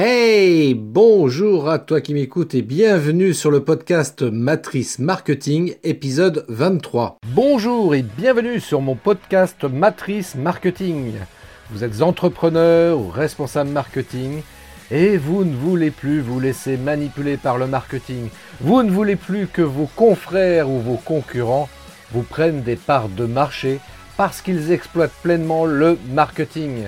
Hey, 0.00 0.74
bonjour 0.74 1.68
à 1.68 1.80
toi 1.80 2.00
qui 2.00 2.14
m'écoutes 2.14 2.54
et 2.54 2.62
bienvenue 2.62 3.34
sur 3.34 3.50
le 3.50 3.64
podcast 3.64 4.22
Matrice 4.22 5.00
Marketing, 5.00 5.74
épisode 5.82 6.44
23. 6.46 7.18
Bonjour 7.34 7.96
et 7.96 8.02
bienvenue 8.02 8.60
sur 8.60 8.80
mon 8.80 8.94
podcast 8.94 9.64
Matrice 9.64 10.36
Marketing. 10.36 11.14
Vous 11.72 11.82
êtes 11.82 12.00
entrepreneur 12.00 12.96
ou 12.96 13.08
responsable 13.08 13.70
marketing 13.70 14.42
et 14.92 15.16
vous 15.16 15.44
ne 15.44 15.56
voulez 15.56 15.90
plus 15.90 16.20
vous 16.20 16.38
laisser 16.38 16.76
manipuler 16.76 17.36
par 17.36 17.58
le 17.58 17.66
marketing. 17.66 18.28
Vous 18.60 18.84
ne 18.84 18.92
voulez 18.92 19.16
plus 19.16 19.48
que 19.48 19.62
vos 19.62 19.90
confrères 19.96 20.70
ou 20.70 20.78
vos 20.78 21.00
concurrents 21.04 21.68
vous 22.12 22.22
prennent 22.22 22.62
des 22.62 22.76
parts 22.76 23.08
de 23.08 23.26
marché 23.26 23.80
parce 24.16 24.42
qu'ils 24.42 24.70
exploitent 24.70 25.10
pleinement 25.24 25.64
le 25.66 25.98
marketing. 26.12 26.84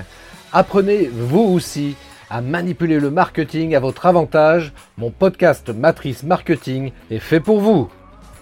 Apprenez 0.52 1.10
vous 1.12 1.40
aussi 1.40 1.96
à 2.30 2.40
manipuler 2.40 3.00
le 3.00 3.10
marketing 3.10 3.74
à 3.74 3.80
votre 3.80 4.06
avantage. 4.06 4.72
Mon 4.96 5.10
podcast 5.10 5.68
Matrice 5.68 6.22
Marketing 6.22 6.92
est 7.10 7.18
fait 7.18 7.40
pour 7.40 7.60
vous. 7.60 7.90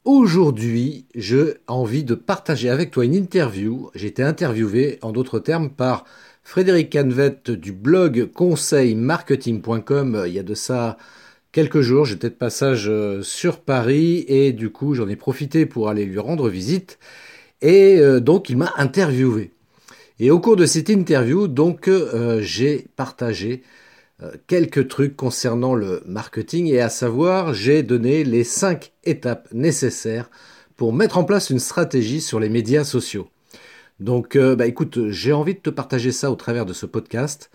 Aujourd'hui, 0.04 1.06
j'ai 1.14 1.54
envie 1.66 2.04
de 2.04 2.14
partager 2.14 2.68
avec 2.68 2.90
toi 2.90 3.06
une 3.06 3.14
interview. 3.14 3.90
J'ai 3.94 4.08
été 4.08 4.22
interviewé, 4.22 4.98
en 5.02 5.12
d'autres 5.12 5.38
termes, 5.38 5.70
par 5.70 6.04
Frédéric 6.44 6.92
Canvette 6.92 7.50
du 7.50 7.72
blog 7.72 8.30
conseilmarketing.com. 8.32 10.24
Il 10.27 10.32
y 10.32 10.38
a 10.38 10.42
de 10.42 10.55
ça 10.55 10.98
quelques 11.52 11.80
jours, 11.80 12.05
j'étais 12.05 12.28
de 12.28 12.34
passage 12.34 12.88
euh, 12.88 13.22
sur 13.22 13.60
Paris 13.60 14.24
et 14.28 14.52
du 14.52 14.70
coup 14.70 14.94
j'en 14.94 15.08
ai 15.08 15.16
profité 15.16 15.66
pour 15.66 15.88
aller 15.88 16.05
lui 16.05 16.18
rendre 16.18 16.48
visite. 16.48 16.98
Et 17.62 17.98
euh, 17.98 18.20
donc 18.20 18.50
il 18.50 18.58
m'a 18.58 18.72
interviewé. 18.77 19.52
Et 20.20 20.32
au 20.32 20.40
cours 20.40 20.56
de 20.56 20.66
cette 20.66 20.88
interview, 20.88 21.46
donc, 21.46 21.86
euh, 21.86 22.40
j'ai 22.40 22.86
partagé 22.96 23.62
euh, 24.20 24.32
quelques 24.48 24.88
trucs 24.88 25.16
concernant 25.16 25.77
le 25.77 26.02
marketing 26.06 26.66
et 26.66 26.80
à 26.80 26.88
savoir, 26.88 27.54
j'ai 27.54 27.84
donné 27.84 28.24
les 28.24 28.42
cinq 28.42 28.92
étapes 29.05 29.48
nécessaires 29.52 30.28
pour 30.77 30.92
mettre 30.92 31.19
en 31.19 31.24
place 31.24 31.50
une 31.50 31.61
stratégie 31.61 32.20
sur 32.20 32.41
les 32.41 32.48
médias 32.48 32.83
sociaux. 32.83 33.28
Donc, 34.00 34.34
euh, 34.34 34.56
bah 34.56 34.66
écoute, 34.66 35.08
j'ai 35.08 35.33
envie 35.33 35.55
de 35.55 35.61
te 35.61 35.70
partager 35.70 36.11
ça 36.11 36.33
au 36.33 36.36
travers 36.36 36.66
de 36.66 36.72
ce 36.72 36.86
podcast. 36.86 37.50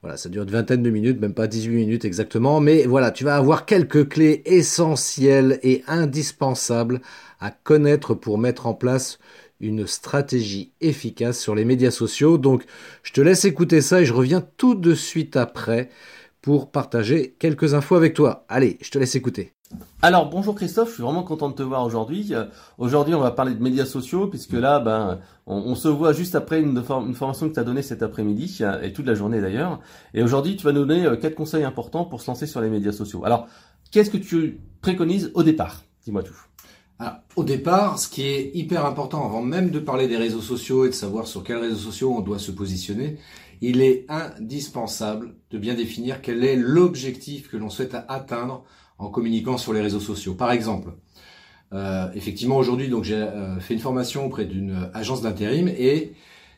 Voilà, 0.00 0.16
ça 0.16 0.30
dure 0.30 0.44
une 0.44 0.50
vingtaine 0.50 0.82
de 0.82 0.90
minutes, 0.90 1.20
même 1.20 1.34
pas 1.34 1.46
18 1.46 1.74
minutes 1.74 2.04
exactement, 2.06 2.60
mais 2.60 2.86
voilà, 2.86 3.10
tu 3.10 3.24
vas 3.24 3.36
avoir 3.36 3.66
quelques 3.66 4.08
clés 4.08 4.42
essentielles 4.46 5.58
et 5.62 5.82
indispensables 5.86 7.00
à 7.40 7.50
connaître 7.50 8.14
pour 8.14 8.38
mettre 8.38 8.66
en 8.66 8.74
place 8.74 9.18
une 9.60 9.86
stratégie 9.86 10.72
efficace 10.80 11.38
sur 11.38 11.54
les 11.54 11.64
médias 11.64 11.90
sociaux. 11.90 12.38
Donc, 12.38 12.64
je 13.02 13.12
te 13.12 13.20
laisse 13.20 13.44
écouter 13.44 13.80
ça 13.80 14.00
et 14.00 14.04
je 14.04 14.12
reviens 14.12 14.42
tout 14.56 14.74
de 14.74 14.94
suite 14.94 15.36
après 15.36 15.90
pour 16.42 16.70
partager 16.70 17.34
quelques 17.38 17.74
infos 17.74 17.96
avec 17.96 18.14
toi. 18.14 18.44
Allez, 18.48 18.78
je 18.80 18.90
te 18.90 18.98
laisse 18.98 19.16
écouter. 19.16 19.52
Alors 20.00 20.30
bonjour 20.30 20.54
Christophe, 20.54 20.90
je 20.90 20.94
suis 20.94 21.02
vraiment 21.02 21.24
content 21.24 21.48
de 21.48 21.54
te 21.54 21.62
voir 21.62 21.84
aujourd'hui. 21.84 22.32
Euh, 22.32 22.44
aujourd'hui 22.78 23.14
on 23.14 23.20
va 23.20 23.32
parler 23.32 23.52
de 23.52 23.60
médias 23.60 23.84
sociaux 23.84 24.28
puisque 24.28 24.52
là 24.52 24.78
ben 24.78 25.18
on, 25.46 25.74
se 25.74 25.88
voit 25.88 26.12
juste 26.12 26.36
après 26.36 26.60
une, 26.60 26.82
formation 26.82 27.48
que 27.48 27.54
tu 27.54 27.58
as 27.58 27.64
donnée 27.64 27.82
cet 27.82 28.02
après-midi 28.02 28.60
et 28.82 28.92
toute 28.92 29.06
la 29.06 29.14
journée 29.14 29.40
d'ailleurs. 29.40 29.80
Et 30.14 30.22
aujourd'hui 30.22 30.56
tu 30.56 30.64
vas 30.64 30.72
nous 30.72 30.84
donner 30.84 31.04
euh, 31.06 31.16
quatre 31.16 31.34
conseils 31.34 31.64
importants 31.64 32.04
pour 32.04 32.20
se 32.20 32.28
lancer 32.28 32.46
sur 32.46 32.60
les 32.60 32.68
médias 32.68 32.92
sociaux. 32.92 33.24
Alors 33.24 33.48
qu'est-ce 33.90 34.10
que 34.10 34.18
tu 34.18 34.60
préconises 34.82 35.32
au 35.34 35.42
départ? 35.42 35.82
Dis-moi 36.04 36.22
tout. 36.22 36.36
Alors, 36.98 37.16
au 37.36 37.44
départ, 37.44 37.98
ce 37.98 38.08
qui 38.08 38.22
est 38.22 38.50
hyper 38.54 38.86
important, 38.86 39.24
avant 39.26 39.42
même 39.42 39.70
de 39.70 39.78
parler 39.78 40.08
des 40.08 40.16
réseaux 40.16 40.40
sociaux 40.40 40.86
et 40.86 40.88
de 40.88 40.94
savoir 40.94 41.26
sur 41.26 41.44
quels 41.44 41.58
réseaux 41.58 41.76
sociaux 41.76 42.14
on 42.16 42.20
doit 42.20 42.38
se 42.38 42.50
positionner, 42.50 43.18
il 43.60 43.82
est 43.82 44.06
indispensable 44.08 45.34
de 45.50 45.58
bien 45.58 45.74
définir 45.74 46.22
quel 46.22 46.42
est 46.44 46.56
l'objectif 46.56 47.50
que 47.50 47.56
l'on 47.58 47.68
souhaite 47.68 47.96
atteindre 48.08 48.64
en 48.98 49.08
communiquant 49.08 49.58
sur 49.58 49.74
les 49.74 49.82
réseaux 49.82 50.00
sociaux. 50.00 50.34
Par 50.34 50.52
exemple, 50.52 50.92
euh, 51.74 52.08
effectivement 52.14 52.56
aujourd'hui, 52.56 52.88
donc 52.88 53.04
j'ai 53.04 53.14
euh, 53.14 53.60
fait 53.60 53.74
une 53.74 53.80
formation 53.80 54.24
auprès 54.24 54.46
d'une 54.46 54.88
agence 54.94 55.20
d'intérim 55.20 55.68
et 55.68 56.14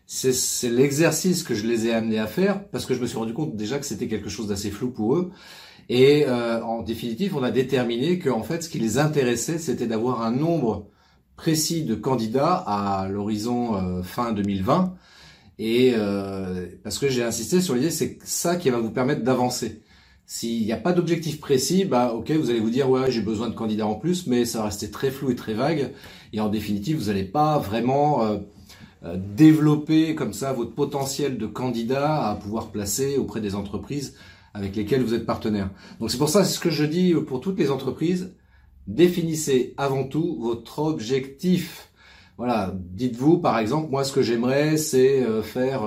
c'est 0.06 0.70
l'exercice 0.70 1.42
que 1.42 1.54
je 1.54 1.66
les 1.66 1.86
ai 1.86 1.92
amenés 1.92 2.18
à 2.18 2.26
faire 2.26 2.64
parce 2.68 2.86
que 2.86 2.94
je 2.94 3.00
me 3.00 3.06
suis 3.06 3.18
rendu 3.18 3.34
compte 3.34 3.56
déjà 3.56 3.78
que 3.78 3.84
c'était 3.84 4.08
quelque 4.08 4.30
chose 4.30 4.48
d'assez 4.48 4.70
flou 4.70 4.90
pour 4.90 5.16
eux 5.16 5.32
et 5.88 6.26
euh, 6.26 6.62
en 6.62 6.82
définitive, 6.82 7.36
on 7.36 7.42
a 7.42 7.50
déterminé 7.50 8.18
que 8.18 8.28
en 8.28 8.42
fait, 8.42 8.62
ce 8.62 8.68
qui 8.68 8.78
les 8.78 8.98
intéressait, 8.98 9.58
c'était 9.58 9.86
d'avoir 9.86 10.22
un 10.22 10.30
nombre 10.30 10.86
précis 11.36 11.84
de 11.84 11.94
candidats 11.94 12.54
à 12.66 13.08
l'horizon 13.08 13.76
euh, 13.76 14.02
fin 14.02 14.32
2020. 14.32 14.94
Et 15.58 15.94
euh, 15.96 16.66
parce 16.84 16.98
que 16.98 17.08
j'ai 17.08 17.24
insisté 17.24 17.60
sur 17.60 17.74
l'idée, 17.74 17.90
c'est 17.90 18.18
ça 18.22 18.56
qui 18.56 18.70
va 18.70 18.78
vous 18.78 18.90
permettre 18.90 19.22
d'avancer. 19.22 19.82
S'il 20.26 20.62
n'y 20.64 20.72
a 20.72 20.76
pas 20.76 20.92
d'objectif 20.92 21.40
précis, 21.40 21.86
bah 21.86 22.12
ok, 22.12 22.30
vous 22.32 22.50
allez 22.50 22.60
vous 22.60 22.70
dire 22.70 22.90
ouais 22.90 23.10
j'ai 23.10 23.22
besoin 23.22 23.48
de 23.48 23.54
candidats 23.54 23.86
en 23.86 23.94
plus, 23.94 24.26
mais 24.26 24.44
ça 24.44 24.58
va 24.58 24.66
rester 24.66 24.90
très 24.90 25.10
flou 25.10 25.30
et 25.30 25.36
très 25.36 25.54
vague. 25.54 25.94
Et 26.34 26.40
en 26.40 26.50
définitive, 26.50 26.98
vous 26.98 27.06
n'allez 27.06 27.24
pas 27.24 27.58
vraiment 27.58 28.38
développer 29.16 30.14
comme 30.14 30.34
ça 30.34 30.52
votre 30.52 30.74
potentiel 30.74 31.38
de 31.38 31.46
candidat 31.46 32.28
à 32.28 32.34
pouvoir 32.34 32.70
placer 32.70 33.16
auprès 33.16 33.40
des 33.40 33.54
entreprises 33.54 34.16
avec 34.54 34.76
lesquels 34.76 35.02
vous 35.02 35.14
êtes 35.14 35.26
partenaire. 35.26 35.70
Donc 36.00 36.10
c'est 36.10 36.18
pour 36.18 36.28
ça, 36.28 36.44
c'est 36.44 36.54
ce 36.54 36.60
que 36.60 36.70
je 36.70 36.84
dis 36.84 37.14
pour 37.14 37.40
toutes 37.40 37.58
les 37.58 37.70
entreprises, 37.70 38.34
définissez 38.86 39.74
avant 39.76 40.04
tout 40.04 40.38
votre 40.40 40.80
objectif. 40.80 41.90
Voilà, 42.36 42.72
dites-vous 42.74 43.38
par 43.38 43.58
exemple, 43.58 43.90
moi 43.90 44.04
ce 44.04 44.12
que 44.12 44.22
j'aimerais 44.22 44.76
c'est 44.76 45.22
euh, 45.22 45.42
faire 45.42 45.82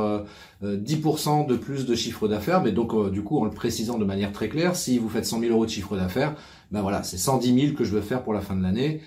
10% 0.61 1.43
euh, 1.43 1.47
de 1.47 1.55
plus 1.55 1.85
de 1.85 1.95
chiffre 1.95 2.27
d'affaires, 2.27 2.61
mais 2.61 2.73
donc 2.73 2.93
euh, 2.93 3.09
du 3.09 3.23
coup 3.23 3.39
en 3.39 3.45
le 3.45 3.51
précisant 3.51 3.97
de 3.97 4.03
manière 4.03 4.33
très 4.33 4.49
claire, 4.49 4.75
si 4.75 4.97
vous 4.97 5.07
faites 5.07 5.25
100 5.25 5.39
000 5.39 5.53
euros 5.53 5.65
de 5.65 5.71
chiffre 5.71 5.95
d'affaires, 5.95 6.35
ben 6.71 6.81
voilà, 6.81 7.03
c'est 7.03 7.17
110 7.17 7.61
000 7.67 7.73
que 7.73 7.85
je 7.85 7.91
veux 7.91 8.01
faire 8.01 8.21
pour 8.21 8.33
la 8.33 8.41
fin 8.41 8.55
de 8.55 8.63
l'année 8.63 9.01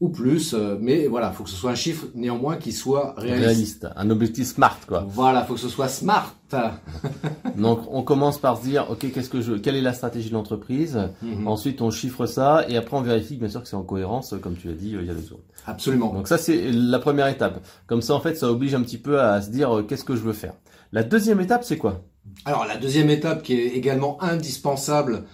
ou 0.00 0.10
plus, 0.10 0.52
euh, 0.52 0.76
mais 0.78 1.06
voilà, 1.06 1.32
faut 1.32 1.44
que 1.44 1.48
ce 1.48 1.56
soit 1.56 1.70
un 1.70 1.76
chiffre 1.76 2.06
néanmoins 2.14 2.56
qui 2.56 2.72
soit 2.72 3.14
réaliste. 3.16 3.44
réaliste. 3.44 3.88
un 3.96 4.10
objectif 4.10 4.46
smart 4.46 4.78
quoi. 4.86 5.06
Voilà, 5.08 5.42
faut 5.44 5.54
que 5.54 5.60
ce 5.60 5.70
soit 5.70 5.88
smart. 5.88 6.34
Donc 7.56 7.80
on 7.90 8.02
commence 8.02 8.38
par 8.38 8.58
se 8.58 8.62
dire, 8.62 8.86
ok, 8.90 9.10
qu'est-ce 9.12 9.30
que 9.30 9.40
je, 9.40 9.54
quelle 9.54 9.74
est 9.74 9.80
la 9.80 9.94
stratégie 9.94 10.28
de 10.28 10.34
l'entreprise? 10.34 10.98
Mhm. 11.22 11.48
Ensuite 11.48 11.80
on 11.80 11.90
chiffre 11.90 12.26
ça 12.26 12.66
et 12.68 12.76
après 12.76 12.96
on 12.96 13.00
vérifie 13.00 13.36
bien 13.36 13.48
sûr 13.48 13.62
que 13.62 13.68
c'est 13.68 13.76
en 13.76 13.82
cohérence, 13.82 14.34
comme 14.42 14.56
tu 14.56 14.68
as 14.68 14.74
dit 14.74 14.94
euh, 14.94 15.00
il 15.00 15.08
y 15.08 15.10
a 15.10 15.14
deux 15.14 15.26
jours. 15.26 15.40
Absolument. 15.66 16.12
Donc 16.12 16.28
ça 16.28 16.36
c'est 16.36 16.70
la 16.70 16.98
première 16.98 17.28
étape. 17.28 17.64
Comme 17.86 18.02
ça 18.02 18.14
en 18.14 18.20
fait 18.20 18.34
ça 18.36 18.50
oblige 18.50 18.74
un 18.74 18.82
petit 18.82 18.98
peu 18.98 19.20
à 19.20 19.40
se 19.40 19.50
dire 19.50 19.78
euh, 19.78 19.82
qu'est-ce 19.82 20.04
que 20.04 20.14
je 20.14 20.20
veux 20.20 20.34
faire? 20.34 20.52
La 20.92 21.02
deuxième 21.02 21.40
étape 21.40 21.64
c'est 21.64 21.78
quoi? 21.78 22.02
Alors 22.44 22.66
la 22.66 22.76
deuxième 22.76 23.08
étape 23.08 23.42
qui 23.42 23.54
est 23.54 23.68
également 23.68 24.22
indispensable 24.22 25.24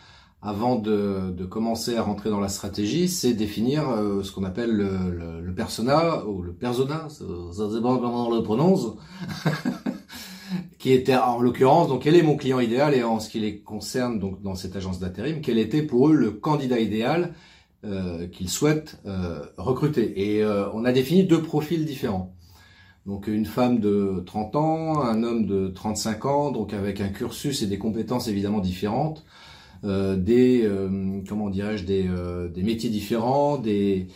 avant 0.42 0.76
de, 0.76 1.44
commencer 1.48 1.97
à 1.97 2.03
rentrer 2.03 2.30
dans 2.30 2.41
la 2.41 2.48
stratégie, 2.48 3.08
c'est 3.08 3.32
définir 3.32 3.88
euh, 3.88 4.22
ce 4.22 4.32
qu'on 4.32 4.44
appelle 4.44 4.70
le, 4.70 5.41
le, 5.41 5.54
persona 5.54 6.26
ou 6.26 6.42
le 6.42 6.53
persona, 6.53 7.06
ça, 7.08 7.25
ça 7.53 7.69
dépend 7.69 7.98
comment 7.98 8.28
on 8.28 8.34
le 8.34 8.42
prononce, 8.42 8.97
qui 10.78 10.92
était 10.92 11.14
en 11.14 11.41
l'occurrence 11.41 11.88
donc 11.88 12.02
quel 12.02 12.16
est 12.16 12.22
mon 12.22 12.36
client 12.36 12.58
idéal 12.58 12.94
et 12.94 13.04
en 13.04 13.20
ce 13.20 13.28
qui 13.28 13.38
les 13.38 13.60
concerne 13.60 14.19
donc 14.19 14.42
dans 14.42 14.54
cette 14.54 14.75
agence 14.75 14.98
d'intérim, 14.98 15.41
quel 15.41 15.58
était 15.58 15.82
pour 15.82 16.08
eux 16.08 16.14
le 16.14 16.32
candidat 16.32 16.81
idéal 16.81 17.34
euh, 17.84 18.28
qu'ils 18.28 18.48
souhaitent 18.48 19.00
euh, 19.06 19.44
recruter. 19.56 20.34
Et 20.34 20.41
euh, 20.44 20.70
on 20.72 20.84
a 20.84 20.92
défini 20.92 21.25
deux 21.25 21.42
profils 21.42 21.84
différents. 21.84 22.32
Donc 23.06 23.26
une 23.26 23.44
femme 23.44 23.81
de 23.81 24.22
30 24.25 24.54
ans, 24.54 25.02
un 25.02 25.25
homme 25.25 25.47
de 25.47 25.66
35 25.66 26.25
ans, 26.26 26.50
donc 26.52 26.75
avec 26.75 27.00
un 27.00 27.08
cursus 27.08 27.60
et 27.60 27.66
des 27.66 27.78
compétences 27.78 28.28
évidemment 28.28 28.60
différentes. 28.60 29.25
Euh, 29.84 30.16
des 30.16 30.62
euh, 30.62 31.20
comment 31.28 31.50
dirais-je 31.50 31.84
des, 31.84 32.06
euh, 32.09 32.48
des 32.48 32.62
métiers 32.62 32.91
différents, 32.91 33.59
des 33.59 34.06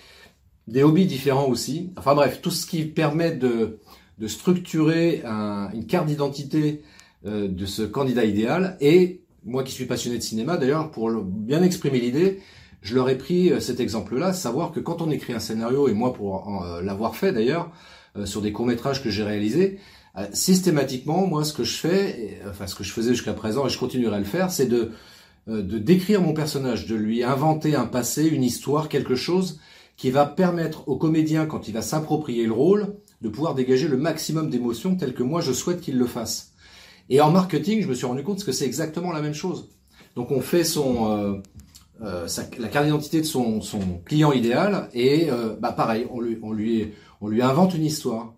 des 0.68 0.82
hobbies 0.82 1.06
différents 1.06 1.46
aussi. 1.46 1.90
Enfin 1.96 2.14
bref, 2.14 2.40
tout 2.40 2.50
ce 2.50 2.66
qui 2.66 2.84
permet 2.84 3.32
de 3.32 3.78
de 4.18 4.28
structurer 4.28 5.22
un, 5.24 5.70
une 5.74 5.86
carte 5.86 6.06
d'identité 6.06 6.82
de 7.24 7.66
ce 7.66 7.82
candidat 7.82 8.24
idéal. 8.24 8.76
Et 8.80 9.22
moi 9.44 9.64
qui 9.64 9.72
suis 9.72 9.86
passionné 9.86 10.16
de 10.16 10.22
cinéma, 10.22 10.56
d'ailleurs, 10.56 10.90
pour 10.90 11.10
bien 11.10 11.62
exprimer 11.62 11.98
l'idée, 11.98 12.40
je 12.82 12.94
leur 12.94 13.08
ai 13.08 13.18
pris 13.18 13.50
cet 13.60 13.80
exemple-là, 13.80 14.32
savoir 14.32 14.70
que 14.70 14.80
quand 14.80 15.02
on 15.02 15.10
écrit 15.10 15.32
un 15.32 15.40
scénario, 15.40 15.88
et 15.88 15.92
moi 15.92 16.14
pour 16.14 16.64
l'avoir 16.82 17.16
fait 17.16 17.32
d'ailleurs, 17.32 17.72
sur 18.24 18.42
des 18.42 18.52
courts-métrages 18.52 19.02
que 19.02 19.10
j'ai 19.10 19.24
réalisés, 19.24 19.80
systématiquement, 20.32 21.26
moi 21.26 21.44
ce 21.44 21.52
que 21.52 21.64
je 21.64 21.76
fais, 21.76 22.38
enfin 22.48 22.66
ce 22.66 22.74
que 22.74 22.84
je 22.84 22.92
faisais 22.92 23.12
jusqu'à 23.12 23.34
présent, 23.34 23.66
et 23.66 23.70
je 23.70 23.78
continuerai 23.78 24.16
à 24.16 24.20
le 24.20 24.24
faire, 24.24 24.50
c'est 24.50 24.66
de 24.66 24.76
euh, 24.76 24.92
de 25.46 25.78
décrire 25.78 26.20
mon 26.20 26.34
personnage, 26.34 26.86
de 26.86 26.96
lui 26.96 27.22
inventer 27.22 27.76
un 27.76 27.86
passé, 27.86 28.26
une 28.26 28.42
histoire, 28.42 28.88
quelque 28.88 29.14
chose 29.14 29.60
qui 29.96 30.10
va 30.10 30.26
permettre 30.26 30.88
au 30.88 30.96
comédien, 30.96 31.46
quand 31.46 31.68
il 31.68 31.74
va 31.74 31.82
s'approprier 31.82 32.46
le 32.46 32.52
rôle, 32.52 32.96
de 33.22 33.28
pouvoir 33.28 33.54
dégager 33.54 33.88
le 33.88 33.96
maximum 33.96 34.50
d'émotions 34.50 34.94
tel 34.96 35.14
que 35.14 35.22
moi 35.22 35.40
je 35.40 35.52
souhaite 35.52 35.80
qu'il 35.80 35.98
le 35.98 36.06
fasse. 36.06 36.52
Et 37.08 37.20
en 37.20 37.30
marketing, 37.30 37.82
je 37.82 37.88
me 37.88 37.94
suis 37.94 38.06
rendu 38.06 38.22
compte 38.22 38.44
que 38.44 38.52
c'est 38.52 38.66
exactement 38.66 39.12
la 39.12 39.22
même 39.22 39.34
chose. 39.34 39.70
Donc 40.16 40.30
on 40.30 40.40
fait 40.40 40.64
son 40.64 41.10
euh, 41.10 41.34
euh 42.02 42.26
la 42.58 42.68
carte 42.68 42.86
d'identité 42.86 43.20
de 43.20 43.26
son, 43.26 43.62
son, 43.62 43.80
client 44.04 44.32
idéal 44.32 44.90
et 44.92 45.30
euh, 45.30 45.56
bah 45.58 45.72
pareil, 45.72 46.06
on 46.10 46.20
lui, 46.20 46.38
on 46.42 46.52
lui, 46.52 46.92
on 47.20 47.28
lui 47.28 47.40
invente 47.40 47.74
une 47.74 47.84
histoire. 47.84 48.34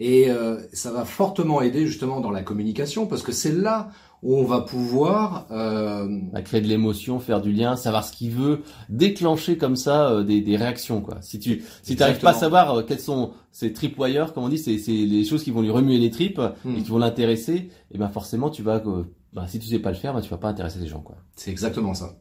Et 0.00 0.30
ça 0.72 0.90
va 0.90 1.04
fortement 1.04 1.62
aider 1.62 1.86
justement 1.86 2.20
dans 2.20 2.32
la 2.32 2.42
communication 2.42 3.06
parce 3.06 3.22
que 3.22 3.30
c'est 3.30 3.52
là 3.52 3.90
où 4.22 4.36
on 4.36 4.44
va 4.44 4.60
pouvoir 4.60 5.46
euh... 5.50 6.06
Bah, 6.32 6.42
créer 6.42 6.60
de 6.60 6.68
l'émotion, 6.68 7.18
faire 7.18 7.40
du 7.40 7.52
lien, 7.52 7.74
savoir 7.74 8.04
ce 8.04 8.12
qu'il 8.12 8.30
veut, 8.30 8.62
déclencher 8.88 9.58
comme 9.58 9.74
ça 9.74 10.10
euh, 10.10 10.22
des, 10.22 10.40
des, 10.40 10.56
réactions 10.56 11.00
quoi. 11.00 11.18
Si 11.22 11.40
tu 11.40 11.64
si 11.82 11.96
t'arrives 11.96 12.20
pas 12.20 12.30
à 12.30 12.34
savoir 12.34 12.78
euh, 12.78 12.82
quels 12.82 13.00
sont 13.00 13.32
ces 13.50 13.72
tripwires, 13.72 14.32
comme 14.32 14.44
on 14.44 14.48
dit, 14.48 14.58
c'est 14.58 14.78
c'est 14.78 14.92
les 14.92 15.24
choses 15.24 15.42
qui 15.42 15.50
vont 15.50 15.60
lui 15.60 15.70
remuer 15.70 15.98
les 15.98 16.10
tripes 16.10 16.40
hmm. 16.64 16.76
et 16.76 16.82
qui 16.82 16.88
vont 16.88 16.98
l'intéresser, 16.98 17.54
et 17.54 17.70
eh 17.92 17.98
ben 17.98 18.08
forcément 18.08 18.48
tu 18.48 18.62
vas 18.62 18.80
euh, 18.86 19.02
bah, 19.32 19.46
si 19.48 19.58
tu 19.58 19.66
sais 19.66 19.80
pas 19.80 19.90
le 19.90 19.96
faire, 19.96 20.14
bah, 20.14 20.22
tu 20.22 20.30
vas 20.30 20.38
pas 20.38 20.48
intéresser 20.48 20.78
les 20.78 20.88
gens 20.88 21.00
quoi. 21.00 21.16
C'est 21.34 21.50
exactement 21.50 21.94
ça. 21.94 22.14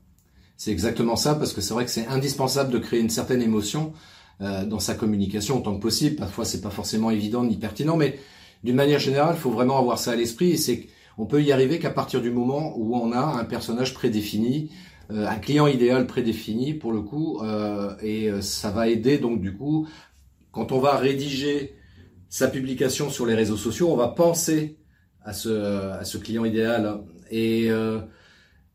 C'est 0.58 0.72
exactement 0.72 1.16
ça 1.16 1.36
parce 1.36 1.54
que 1.54 1.62
c'est 1.62 1.74
vrai 1.74 1.86
que 1.86 1.92
c'est 1.92 2.08
indispensable 2.08 2.72
de 2.72 2.80
créer 2.80 3.00
une 3.00 3.10
certaine 3.10 3.42
émotion 3.42 3.94
dans 4.40 4.80
sa 4.80 4.96
communication 4.96 5.60
autant 5.60 5.76
que 5.76 5.82
possible. 5.82 6.16
Parfois 6.16 6.46
c'est 6.46 6.62
pas 6.62 6.72
forcément 6.72 7.12
évident 7.12 7.44
ni 7.44 7.58
pertinent, 7.58 7.96
mais 7.96 8.18
d'une 8.64 8.76
manière 8.76 9.00
générale, 9.00 9.36
il 9.38 9.40
faut 9.40 9.52
vraiment 9.52 9.78
avoir 9.78 10.00
ça 10.00 10.12
à 10.12 10.16
l'esprit. 10.16 10.52
Et 10.52 10.58
c'est 10.58 10.88
on 11.18 11.26
peut 11.26 11.42
y 11.42 11.52
arriver 11.52 11.80
qu'à 11.80 11.92
partir 11.92 12.22
du 12.22 12.32
moment 12.32 12.74
où 12.78 12.96
on 12.96 13.12
a 13.12 13.40
un 13.40 13.44
personnage 13.46 13.94
prédéfini, 13.94 14.72
euh, 15.12 15.28
un 15.28 15.40
client 15.40 15.68
idéal 15.68 16.08
prédéfini 16.08 16.74
pour 16.74 16.92
le 16.92 17.02
coup, 17.02 17.42
euh, 17.42 17.94
et 18.02 18.30
euh, 18.30 18.42
ça 18.42 18.72
va 18.72 18.88
aider 18.88 19.18
donc 19.18 19.42
du 19.42 19.54
coup, 19.56 19.88
quand 20.52 20.72
on 20.72 20.80
va 20.80 20.98
rédiger 20.98 21.76
sa 22.30 22.48
publication 22.48 23.10
sur 23.10 23.26
les 23.26 23.36
réseaux 23.36 23.58
sociaux, 23.58 23.92
on 23.92 23.98
va 23.98 24.08
penser 24.08 24.78
à 25.24 25.34
ce, 25.34 25.50
à 25.92 26.06
ce 26.06 26.18
client 26.18 26.46
idéal. 26.46 27.02
Et, 27.30 27.70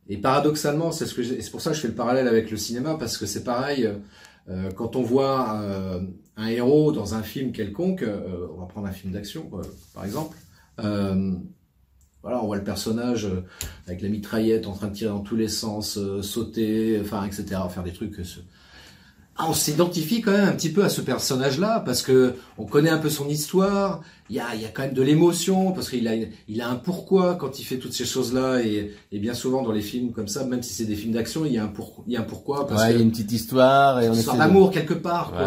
et 0.09 0.17
paradoxalement, 0.19 0.93
c'est 0.93 1.07
ce 1.07 1.15
que 1.15 1.23
c'est 1.23 1.51
pour 1.51 1.61
ça 1.61 1.71
que 1.71 1.77
je 1.77 1.83
fais 1.83 1.89
le 1.89 1.95
parallèle 1.95 2.29
avec 2.29 2.51
le 2.51 2.57
cinéma 2.57 2.97
parce 2.99 3.19
que 3.19 3.27
c'est 3.27 3.45
pareil. 3.45 3.89
quand 4.75 4.97
on 4.97 5.03
voit 5.03 5.61
un 6.37 6.47
héros 6.49 6.93
dans 6.93 7.15
un 7.15 7.23
film 7.23 7.53
quelconque, 7.53 8.05
on 8.55 8.61
va 8.61 8.67
prendre 8.67 8.87
un 8.87 8.93
film 8.93 9.13
d'action 9.13 9.51
par 9.95 10.05
exemple, 10.05 10.37
voilà, 12.27 12.43
on 12.43 12.47
voit 12.47 12.57
le 12.57 12.65
personnage 12.65 13.27
euh, 13.27 13.45
avec 13.87 14.03
la 14.03 14.09
mitraillette 14.09 14.67
en 14.67 14.73
train 14.73 14.89
de 14.89 14.95
tirer 14.95 15.11
dans 15.11 15.21
tous 15.21 15.37
les 15.37 15.47
sens, 15.47 15.97
euh, 15.97 16.23
sauter, 16.23 16.99
enfin, 17.01 17.25
etc., 17.25 17.45
faire 17.73 17.85
des 17.85 17.93
trucs. 17.93 18.21
Ah, 19.39 19.45
on 19.49 19.53
s'identifie 19.53 20.23
quand 20.23 20.33
même 20.33 20.49
un 20.49 20.53
petit 20.53 20.71
peu 20.71 20.83
à 20.83 20.89
ce 20.89 21.01
personnage-là 21.01 21.85
parce 21.87 22.03
que 22.03 22.35
on 22.59 22.65
connaît 22.65 22.91
un 22.91 22.99
peu 22.99 23.11
son 23.11 23.29
histoire. 23.29 24.01
Il 24.29 24.35
y 24.35 24.41
a, 24.41 24.57
il 24.57 24.61
y 24.61 24.65
a 24.65 24.69
quand 24.71 24.83
même 24.83 24.93
de 24.93 25.03
l'émotion 25.03 25.71
parce 25.71 25.89
qu'il 25.89 26.09
a, 26.09 26.15
il 26.49 26.61
a 26.61 26.69
un 26.69 26.75
pourquoi 26.75 27.37
quand 27.37 27.61
il 27.61 27.63
fait 27.63 27.77
toutes 27.77 27.93
ces 27.93 28.07
choses-là 28.07 28.61
et, 28.61 28.93
et 29.13 29.19
bien 29.21 29.35
souvent 29.35 29.63
dans 29.63 29.71
les 29.71 29.83
films 29.83 30.11
comme 30.11 30.27
ça, 30.27 30.45
même 30.45 30.65
si 30.65 30.75
c'est 30.75 30.87
des 30.87 30.97
films 30.97 31.13
d'action, 31.13 31.47
il 31.47 31.53
y 31.53 31.59
a 31.59 31.63
un 31.63 31.69
pour, 31.69 32.03
il 32.09 32.15
y 32.15 32.17
a 32.17 32.23
un 32.23 32.25
pourquoi. 32.25 32.67
Parce 32.67 32.83
ouais, 32.83 32.91
il 32.91 32.97
y 32.97 32.99
a 32.99 33.03
une 33.03 33.13
petite 33.13 33.31
histoire 33.31 34.01
et 34.01 34.09
on 34.09 34.15
essaie 34.15 34.37
d'amour 34.37 34.73
quelque 34.73 34.95
part. 34.95 35.31
Quoi. 35.31 35.47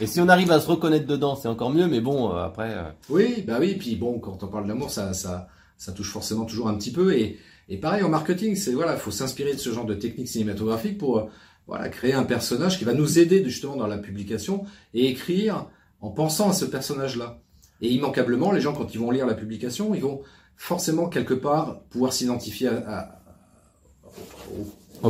et 0.00 0.06
si 0.06 0.20
on 0.20 0.28
arrive 0.28 0.52
à 0.52 0.60
se 0.60 0.68
reconnaître 0.68 1.08
dedans, 1.08 1.34
c'est 1.34 1.48
encore 1.48 1.70
mieux. 1.70 1.88
Mais 1.88 2.00
bon, 2.00 2.30
euh, 2.30 2.44
après. 2.44 2.72
Oui, 3.10 3.42
bah 3.44 3.56
oui. 3.58 3.74
Puis 3.74 3.96
bon, 3.96 4.20
quand 4.20 4.44
on 4.44 4.46
parle 4.46 4.68
d'amour, 4.68 4.90
ça, 4.90 5.12
ça 5.12 5.48
ça 5.84 5.92
touche 5.92 6.10
forcément 6.10 6.46
toujours 6.46 6.68
un 6.68 6.74
petit 6.76 6.92
peu. 6.92 7.14
Et, 7.14 7.38
pareil 7.82 8.02
en 8.02 8.08
marketing, 8.08 8.56
c'est 8.56 8.72
voilà, 8.72 8.96
faut 8.96 9.10
s'inspirer 9.10 9.52
de 9.52 9.58
ce 9.58 9.70
genre 9.70 9.84
de 9.84 9.94
techniques 9.94 10.28
cinématographiques 10.28 10.96
pour 10.96 11.28
voilà 11.66 11.88
créer 11.90 12.14
un 12.14 12.24
personnage 12.24 12.78
qui 12.78 12.84
va 12.84 12.94
nous 12.94 13.18
aider 13.18 13.44
justement 13.44 13.76
dans 13.76 13.86
la 13.86 13.98
publication 13.98 14.64
et 14.94 15.08
écrire 15.08 15.66
en 16.00 16.10
pensant 16.10 16.48
à 16.50 16.52
ce 16.54 16.64
personnage-là. 16.64 17.40
Et 17.82 17.90
immanquablement, 17.90 18.50
les 18.50 18.62
gens 18.62 18.72
quand 18.72 18.94
ils 18.94 18.98
vont 18.98 19.10
lire 19.10 19.26
la 19.26 19.34
publication, 19.34 19.94
ils 19.94 20.00
vont 20.00 20.22
forcément 20.56 21.08
quelque 21.08 21.34
part 21.34 21.80
pouvoir 21.90 22.14
s'identifier 22.14 22.68
à, 22.68 23.20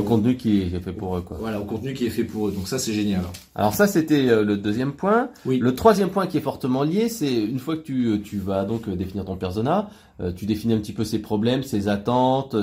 contenu 0.02 0.36
qui 0.36 0.62
est 0.62 0.80
fait 0.80 0.92
pour 0.92 1.16
eux, 1.16 1.20
quoi. 1.20 1.36
Voilà, 1.38 1.60
au 1.60 1.64
contenu 1.64 1.94
qui 1.94 2.06
est 2.06 2.10
fait 2.10 2.24
pour 2.24 2.48
eux. 2.48 2.52
Donc 2.52 2.68
ça, 2.68 2.78
c'est 2.78 2.92
génial. 2.92 3.22
Alors 3.54 3.74
ça, 3.74 3.86
c'était 3.86 4.28
euh, 4.28 4.44
le 4.44 4.56
deuxième 4.56 4.92
point. 4.92 5.30
Oui. 5.46 5.58
Le 5.58 5.74
troisième 5.74 6.10
point 6.10 6.26
qui 6.26 6.38
est 6.38 6.40
fortement 6.40 6.82
lié, 6.82 7.08
c'est 7.08 7.32
une 7.32 7.58
fois 7.58 7.76
que 7.76 7.82
tu, 7.82 8.06
euh, 8.06 8.18
tu 8.22 8.38
vas 8.38 8.64
donc 8.64 8.88
euh, 8.88 8.96
définir 8.96 9.24
ton 9.24 9.36
persona, 9.36 9.88
tu 10.36 10.46
définis 10.46 10.74
un 10.74 10.78
petit 10.78 10.92
peu 10.92 11.02
ses 11.02 11.18
problèmes, 11.18 11.64
ses 11.64 11.88
attentes, 11.88 12.54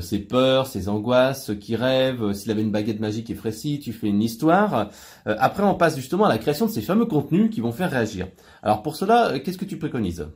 ses, 0.00 0.18
peurs, 0.18 0.66
ses 0.66 0.88
angoisses, 0.88 1.52
qui 1.60 1.76
rêve. 1.76 2.32
S'il 2.32 2.50
avait 2.50 2.62
une 2.62 2.72
baguette 2.72 2.98
magique 2.98 3.30
et 3.30 3.34
précis, 3.34 3.78
tu 3.78 3.92
fais 3.92 4.08
une 4.08 4.20
histoire. 4.20 4.90
après, 5.24 5.62
on 5.62 5.76
passe 5.76 5.94
justement 5.94 6.24
à 6.24 6.28
la 6.28 6.38
création 6.38 6.66
de 6.66 6.72
ces 6.72 6.82
fameux 6.82 7.06
contenus 7.06 7.48
qui 7.50 7.60
vont 7.60 7.70
faire 7.70 7.92
réagir. 7.92 8.26
Alors 8.64 8.82
pour 8.82 8.96
cela, 8.96 9.38
qu'est-ce 9.38 9.56
que 9.56 9.64
tu 9.64 9.78
préconises? 9.78 10.26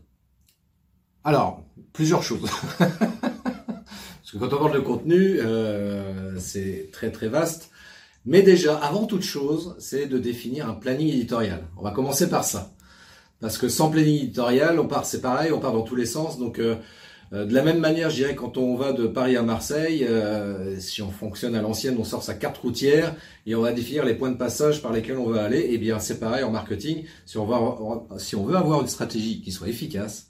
Alors, 1.25 1.65
plusieurs 1.93 2.23
choses. 2.23 2.49
Parce 4.31 4.45
que 4.45 4.51
quand 4.51 4.57
on 4.57 4.61
parle 4.61 4.75
de 4.75 4.85
contenu, 4.85 5.39
euh, 5.41 6.39
c'est 6.39 6.91
très 6.93 7.11
très 7.11 7.29
vaste. 7.29 7.71
Mais 8.27 8.43
déjà, 8.43 8.77
avant 8.77 9.07
toute 9.07 9.23
chose, 9.23 9.75
c'est 9.79 10.05
de 10.05 10.19
définir 10.19 10.69
un 10.69 10.75
planning 10.75 11.09
éditorial. 11.09 11.65
On 11.79 11.83
va 11.83 11.93
commencer 11.93 12.29
par 12.29 12.45
ça. 12.45 12.71
Parce 13.41 13.57
que 13.57 13.71
sans 13.71 13.89
planning 13.89 14.25
éditorial, 14.25 14.79
on 14.81 14.87
part, 14.87 15.07
c'est 15.07 15.23
pareil, 15.23 15.51
on 15.51 15.61
part 15.61 15.73
dans 15.73 15.81
tous 15.81 15.97
les 15.97 16.05
sens. 16.05 16.39
Donc, 16.39 16.59
euh, 16.59 16.75
euh, 17.33 17.47
de 17.47 17.55
la 17.55 17.63
même 17.63 17.79
manière, 17.79 18.11
je 18.11 18.17
dirais, 18.17 18.35
quand 18.35 18.59
on 18.59 18.77
va 18.77 18.93
de 18.93 19.07
Paris 19.07 19.39
à 19.39 19.43
Marseille, 19.43 20.07
si 20.79 21.01
on 21.01 21.11
fonctionne 21.11 21.55
à 21.55 21.63
l'ancienne, 21.63 21.97
on 21.99 22.05
sort 22.05 22.23
sa 22.23 22.35
carte 22.35 22.59
routière 22.59 23.15
et 23.47 23.55
on 23.55 23.63
va 23.63 23.73
définir 23.73 24.05
les 24.05 24.15
points 24.15 24.31
de 24.31 24.37
passage 24.37 24.83
par 24.83 24.93
lesquels 24.93 25.17
on 25.17 25.31
va 25.31 25.43
aller. 25.43 25.61
Et 25.61 25.75
eh 25.75 25.79
bien, 25.79 26.01
c'est 26.01 26.21
pareil 26.21 26.45
en 26.45 26.51
marketing. 26.51 27.05
Si 27.25 27.39
on 27.39 27.47
veut 27.47 28.57
avoir 28.57 28.81
une 28.83 28.89
stratégie 28.89 29.41
qui 29.41 29.53
soit 29.53 29.69
efficace, 29.69 30.28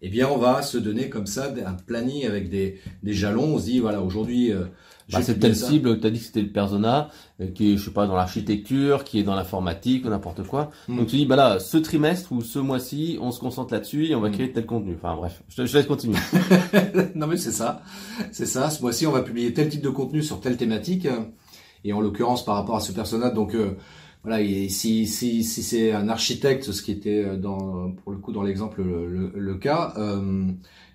eh 0.00 0.08
bien, 0.08 0.28
on 0.28 0.38
va 0.38 0.62
se 0.62 0.78
donner 0.78 1.08
comme 1.08 1.26
ça 1.26 1.52
un 1.66 1.74
planning 1.74 2.24
avec 2.24 2.48
des, 2.48 2.78
des 3.02 3.12
jalons. 3.12 3.54
On 3.54 3.58
se 3.58 3.64
dit, 3.64 3.80
voilà, 3.80 4.00
aujourd'hui, 4.00 4.52
euh, 4.52 4.66
bah, 5.10 5.22
c'est 5.22 5.40
telle 5.40 5.56
cible, 5.56 5.98
tu 5.98 6.06
as 6.06 6.10
dit 6.10 6.20
que 6.20 6.24
c'était 6.24 6.42
le 6.42 6.52
persona, 6.52 7.10
euh, 7.40 7.48
qui 7.50 7.72
est, 7.72 7.76
je 7.76 7.86
sais 7.86 7.90
pas, 7.90 8.06
dans 8.06 8.14
l'architecture, 8.14 9.02
qui 9.02 9.18
est 9.18 9.22
dans 9.24 9.34
l'informatique 9.34 10.04
ou 10.04 10.08
n'importe 10.08 10.44
quoi. 10.44 10.70
Hmm. 10.86 10.98
Donc 10.98 11.08
tu 11.08 11.16
dis, 11.16 11.26
bah 11.26 11.34
là, 11.34 11.58
ce 11.58 11.78
trimestre 11.78 12.30
ou 12.30 12.42
ce 12.42 12.60
mois-ci, 12.60 13.18
on 13.20 13.32
se 13.32 13.40
concentre 13.40 13.74
là-dessus 13.74 14.06
et 14.06 14.14
on 14.14 14.20
va 14.20 14.28
hmm. 14.28 14.32
créer 14.32 14.52
tel 14.52 14.66
contenu. 14.66 14.94
Enfin 14.96 15.16
bref, 15.16 15.42
je 15.48 15.56
te, 15.56 15.66
je 15.66 15.76
laisse 15.76 15.86
continuer. 15.86 16.18
non 17.16 17.26
mais 17.26 17.36
c'est 17.36 17.52
ça, 17.52 17.82
c'est 18.30 18.46
ça. 18.46 18.70
Ce 18.70 18.80
mois-ci, 18.80 19.04
on 19.06 19.12
va 19.12 19.22
publier 19.22 19.52
tel 19.52 19.68
type 19.68 19.82
de 19.82 19.88
contenu 19.88 20.22
sur 20.22 20.40
telle 20.40 20.56
thématique. 20.56 21.08
Et 21.84 21.92
en 21.92 22.00
l'occurrence, 22.00 22.44
par 22.44 22.54
rapport 22.54 22.76
à 22.76 22.80
ce 22.80 22.92
persona, 22.92 23.30
donc... 23.30 23.54
Euh, 23.54 23.76
voilà, 24.24 24.40
et 24.42 24.68
si, 24.68 25.06
si, 25.06 25.44
si 25.44 25.62
c'est 25.62 25.92
un 25.92 26.08
architecte, 26.08 26.72
ce 26.72 26.82
qui 26.82 26.90
était 26.92 27.24
euh, 27.24 27.36
dans, 27.36 27.92
pour 27.92 28.12
le 28.12 28.18
coup 28.18 28.32
dans 28.32 28.42
l'exemple 28.42 28.82
le, 28.82 29.32
le, 29.34 29.54
cas, 29.54 29.94
euh, 29.96 30.50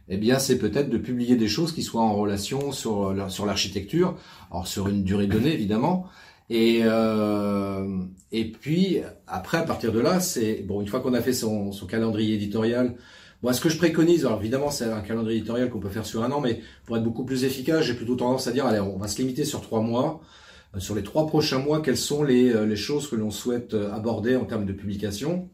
eh 0.10 0.18
bien 0.18 0.40
c'est 0.40 0.58
peut-être 0.58 0.90
de 0.90 0.98
publier 0.98 1.38
des 1.38 1.48
choses 1.48 1.72
qui 1.72 1.84
soient 1.84 2.02
en 2.02 2.16
relation 2.16 2.72
sur, 2.72 3.16
sur 3.30 3.46
l'architecture, 3.46 4.18
alors 4.52 4.68
sur 4.68 4.88
une 4.90 5.04
durée 5.04 5.28
donnée 5.28 5.54
évidemment, 5.54 6.06
et, 6.50 6.81
euh, 6.84 8.04
et 8.34 8.52
puis 8.52 9.00
après 9.28 9.58
à 9.60 9.64
partir 9.64 9.94
de 9.94 10.00
là, 10.02 10.19
c'est 10.19 10.62
bon 10.68 10.81
une 10.81 10.88
fois 10.88 11.00
qu'on 11.00 11.14
a 11.14 11.22
fait 11.22 11.34
son, 11.34 11.72
son 11.72 11.88
calendrier 11.88 12.36
éditorial, 12.36 12.96
moi 13.42 13.54
ce 13.54 13.62
que 13.62 13.69
je 13.69 13.78
préconise, 13.78 14.26
alors 14.26 14.42
évidemment 14.42 14.69
c'est 14.69 14.86
un 14.86 15.02
calendrier 15.02 15.38
éditorial 15.38 15.69
qu'on 15.69 15.80
peut 15.80 15.90
faire 15.90 16.06
sur 16.06 16.24
un 16.24 16.31
an, 16.31 16.42
mais 16.42 16.60
pour 16.86 16.98
être 16.98 17.04
beaucoup 17.04 17.24
plus 17.24 17.46
efficace, 17.46 17.86
j'ai 17.86 17.94
plutôt 17.94 18.16
tendance 18.16 18.48
à 18.48 18.52
dire 18.52 18.66
allez 18.66 18.81
on 18.81 18.98
va 18.98 19.08
se 19.08 19.18
limiter 19.19 19.46
sur 19.46 19.62
trois 19.62 19.81
mois. 19.81 20.22
Euh, 20.75 20.80
sur 20.80 20.95
les 20.95 21.03
trois 21.03 21.27
prochains 21.27 21.59
mois, 21.59 21.81
quelles 21.81 21.97
sont 21.97 22.23
les, 22.23 22.51
euh, 22.51 22.65
les 22.65 22.75
choses 22.75 23.07
que 23.07 23.15
l'on 23.15 23.31
souhaite 23.31 23.73
euh, 23.73 23.92
aborder 23.92 24.35
en 24.35 24.45
termes 24.45 24.65
de 24.65 24.73
publication? 24.73 25.49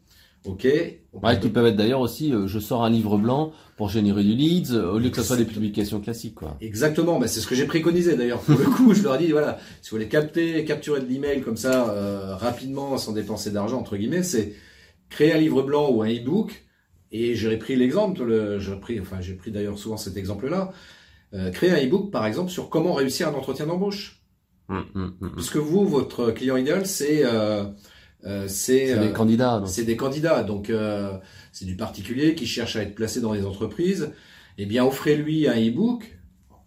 Ok. 0.46 0.64
Ouais, 0.64 1.38
qui 1.38 1.50
peuvent 1.50 1.66
être 1.66 1.76
d'ailleurs 1.76 2.00
aussi, 2.00 2.32
je 2.46 2.58
sors 2.58 2.82
un 2.82 2.88
livre 2.88 3.18
blanc 3.18 3.52
pour 3.76 3.90
générer 3.90 4.24
du 4.24 4.32
leads, 4.32 4.72
au 4.74 4.98
lieu 4.98 5.10
que 5.10 5.16
ce 5.16 5.22
soit 5.22 5.36
des 5.36 5.44
publications 5.44 6.00
classiques, 6.00 6.36
quoi. 6.36 6.56
Exactement, 6.62 7.18
bah, 7.18 7.28
c'est 7.28 7.40
ce 7.40 7.46
que 7.46 7.54
j'ai 7.54 7.66
préconisé 7.66 8.16
d'ailleurs. 8.16 8.40
Pour 8.40 8.58
le 8.58 8.64
coup, 8.76 8.94
je 8.94 9.02
leur 9.02 9.16
ai 9.16 9.18
dit, 9.18 9.32
voilà, 9.32 9.58
si 9.82 9.90
vous 9.90 9.98
voulez 9.98 10.08
capter, 10.08 10.64
capturer 10.64 11.02
de 11.02 11.04
l'email 11.04 11.42
comme 11.42 11.58
ça, 11.58 12.36
rapidement, 12.40 12.96
sans 12.96 13.12
dépenser 13.12 13.50
d'argent, 13.50 13.78
entre 13.78 13.98
guillemets, 13.98 14.22
c'est 14.22 14.54
créer 15.10 15.34
un 15.34 15.38
livre 15.38 15.62
blanc 15.62 15.90
ou 15.90 16.00
un 16.00 16.08
e-book. 16.08 16.64
Et 17.12 17.34
j'ai 17.34 17.54
pris 17.58 17.76
l'exemple, 17.76 18.58
j'ai 18.60 18.76
pris, 18.76 18.98
enfin, 18.98 19.20
j'ai 19.20 19.34
pris 19.34 19.50
d'ailleurs 19.50 19.76
souvent 19.76 19.98
cet 19.98 20.16
exemple-là. 20.16 20.72
créer 21.52 21.72
un 21.72 21.86
e-book, 21.86 22.10
par 22.10 22.24
exemple, 22.24 22.50
sur 22.50 22.70
comment 22.70 22.94
réussir 22.94 23.28
un 23.28 23.34
entretien 23.34 23.66
d'embauche. 23.66 24.19
Hum, 24.70 24.84
hum, 24.94 25.14
hum, 25.20 25.32
Parce 25.34 25.50
que 25.50 25.58
vous, 25.58 25.84
votre 25.84 26.30
client 26.30 26.56
idéal, 26.56 26.86
c'est 26.86 27.24
euh, 27.24 27.64
euh, 28.24 28.46
c'est 28.46 28.96
des 28.98 29.12
candidats. 29.12 29.62
C'est 29.66 29.84
des 29.84 29.96
candidats, 29.96 30.44
donc 30.44 30.70
euh, 30.70 31.12
c'est 31.52 31.64
du 31.64 31.74
particulier 31.76 32.36
qui 32.36 32.46
cherche 32.46 32.76
à 32.76 32.82
être 32.82 32.94
placé 32.94 33.20
dans 33.20 33.32
les 33.32 33.44
entreprises. 33.44 34.12
Eh 34.58 34.66
bien, 34.66 34.84
offrez-lui 34.84 35.48
un 35.48 35.56
e-book 35.56 36.16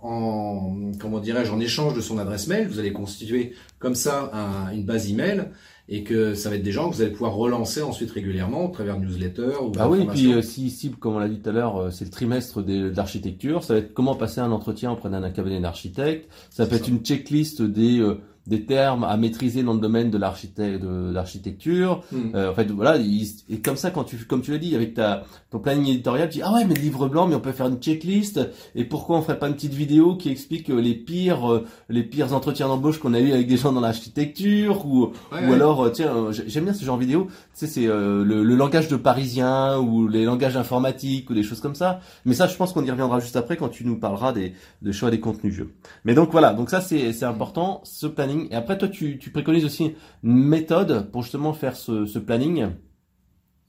en 0.01 0.91
comment 0.99 1.19
dirais-je 1.19 1.51
en 1.51 1.61
échange 1.61 1.93
de 1.93 2.01
son 2.01 2.17
adresse 2.17 2.47
mail. 2.47 2.67
Vous 2.67 2.79
allez 2.79 2.91
constituer 2.91 3.53
comme 3.79 3.95
ça 3.95 4.31
une 4.73 4.83
base 4.83 5.09
email 5.09 5.45
et 5.89 6.03
que 6.03 6.33
ça 6.33 6.49
va 6.49 6.55
être 6.55 6.63
des 6.63 6.71
gens 6.71 6.89
que 6.89 6.95
vous 6.95 7.01
allez 7.01 7.11
pouvoir 7.11 7.35
relancer 7.35 7.81
ensuite 7.81 8.11
régulièrement 8.11 8.65
au 8.65 8.69
travers 8.69 8.97
de 8.97 9.05
newsletters 9.05 9.61
ou 9.61 9.71
Ah 9.77 9.89
oui, 9.89 10.01
et 10.01 10.05
puis 10.05 10.33
euh, 10.33 10.41
si, 10.41 10.69
si, 10.69 10.91
comme 10.91 11.15
on 11.15 11.19
l'a 11.19 11.27
dit 11.27 11.39
tout 11.39 11.49
à 11.49 11.53
l'heure, 11.53 11.77
euh, 11.77 11.89
c'est 11.91 12.05
le 12.05 12.11
trimestre 12.11 12.61
d'architecture, 12.63 13.63
ça 13.63 13.73
va 13.73 13.79
être 13.79 13.93
comment 13.93 14.15
passer 14.15 14.39
un 14.39 14.51
entretien 14.51 14.91
auprès 14.91 15.09
d'un 15.09 15.29
cabinet 15.29 15.59
d'architecte, 15.59 16.29
ça 16.49 16.65
peut 16.65 16.75
être 16.75 16.87
une 16.87 16.99
checklist 16.99 17.61
des, 17.61 17.99
euh, 17.99 18.21
des 18.45 18.65
termes 18.65 19.03
à 19.03 19.15
maîtriser 19.15 19.63
dans 19.63 19.73
le 19.73 19.79
domaine 19.79 20.11
de 20.11 20.17
l'architecture. 20.17 22.03
Hmm. 22.11 22.35
Euh, 22.35 22.51
en 22.51 22.53
fait, 22.53 22.69
voilà, 22.71 22.97
et 22.97 23.59
comme 23.59 23.77
ça, 23.77 23.89
quand 23.89 24.03
tu, 24.03 24.17
comme 24.17 24.41
tu 24.41 24.51
l'as 24.51 24.57
dit, 24.57 24.75
avec 24.75 24.93
ta 24.93 25.23
ton 25.49 25.59
planning 25.59 25.87
éditorial, 25.87 26.29
tu 26.29 26.39
dis 26.39 26.41
ah 26.43 26.53
ouais, 26.53 26.65
mais 26.65 26.73
le 26.73 26.81
livre 26.81 27.07
blanc, 27.07 27.27
mais 27.27 27.35
on 27.35 27.39
peut 27.39 27.51
faire 27.51 27.67
une 27.67 27.77
checklist. 27.77 28.39
Et 28.75 28.83
pourquoi 28.83 29.17
on 29.17 29.21
ferait 29.21 29.39
pas 29.39 29.47
une 29.47 29.53
petite 29.53 29.73
vidéo 29.73 30.15
qui 30.15 30.29
explique 30.29 30.69
euh, 30.69 30.81
les 30.81 30.93
pires, 30.93 31.49
euh, 31.49 31.65
les 31.89 32.03
pires 32.03 32.33
entretiens 32.33 32.67
d'embauche 32.67 32.99
qu'on 32.99 33.13
a 33.13 33.19
eu 33.19 33.31
avec 33.31 33.47
des 33.47 33.57
gens 33.57 33.71
dans 33.71 33.81
l'architecture 33.81 34.85
ou 34.85 35.11
ou 35.31 35.53
alors 35.53 35.91
tiens, 35.91 36.31
j'aime 36.31 36.65
bien 36.65 36.73
ce 36.73 36.83
genre 36.83 36.97
de 36.97 37.01
vidéo. 37.01 37.27
Tu 37.27 37.65
sais, 37.65 37.67
c'est 37.67 37.85
le, 37.85 38.23
le, 38.23 38.55
langage 38.55 38.87
de 38.87 38.95
parisien 38.95 39.77
ou 39.77 40.07
les 40.07 40.25
langages 40.25 40.57
informatiques 40.57 41.29
ou 41.29 41.33
des 41.33 41.43
choses 41.43 41.59
comme 41.59 41.75
ça. 41.75 41.99
Mais 42.25 42.33
ça, 42.33 42.47
je 42.47 42.55
pense 42.55 42.73
qu'on 42.73 42.83
y 42.83 42.91
reviendra 42.91 43.19
juste 43.19 43.35
après 43.35 43.57
quand 43.57 43.69
tu 43.69 43.85
nous 43.85 43.97
parleras 43.97 44.31
des, 44.31 44.53
des 44.81 44.93
choix 44.93 45.11
des 45.11 45.19
contenus 45.19 45.53
jeux. 45.53 45.73
Mais 46.05 46.13
donc 46.13 46.31
voilà, 46.31 46.53
donc 46.53 46.69
ça 46.69 46.81
c'est 46.81 47.13
c'est 47.13 47.25
important, 47.25 47.81
ce 47.83 48.07
planning. 48.07 48.32
Et 48.49 48.55
après 48.55 48.77
toi, 48.77 48.87
tu, 48.87 49.17
préconises 49.31 49.65
aussi 49.65 49.93
une 50.23 50.35
méthode 50.35 51.11
pour 51.11 51.23
justement 51.23 51.53
faire 51.53 51.75
ce, 51.75 52.19
planning. 52.19 52.67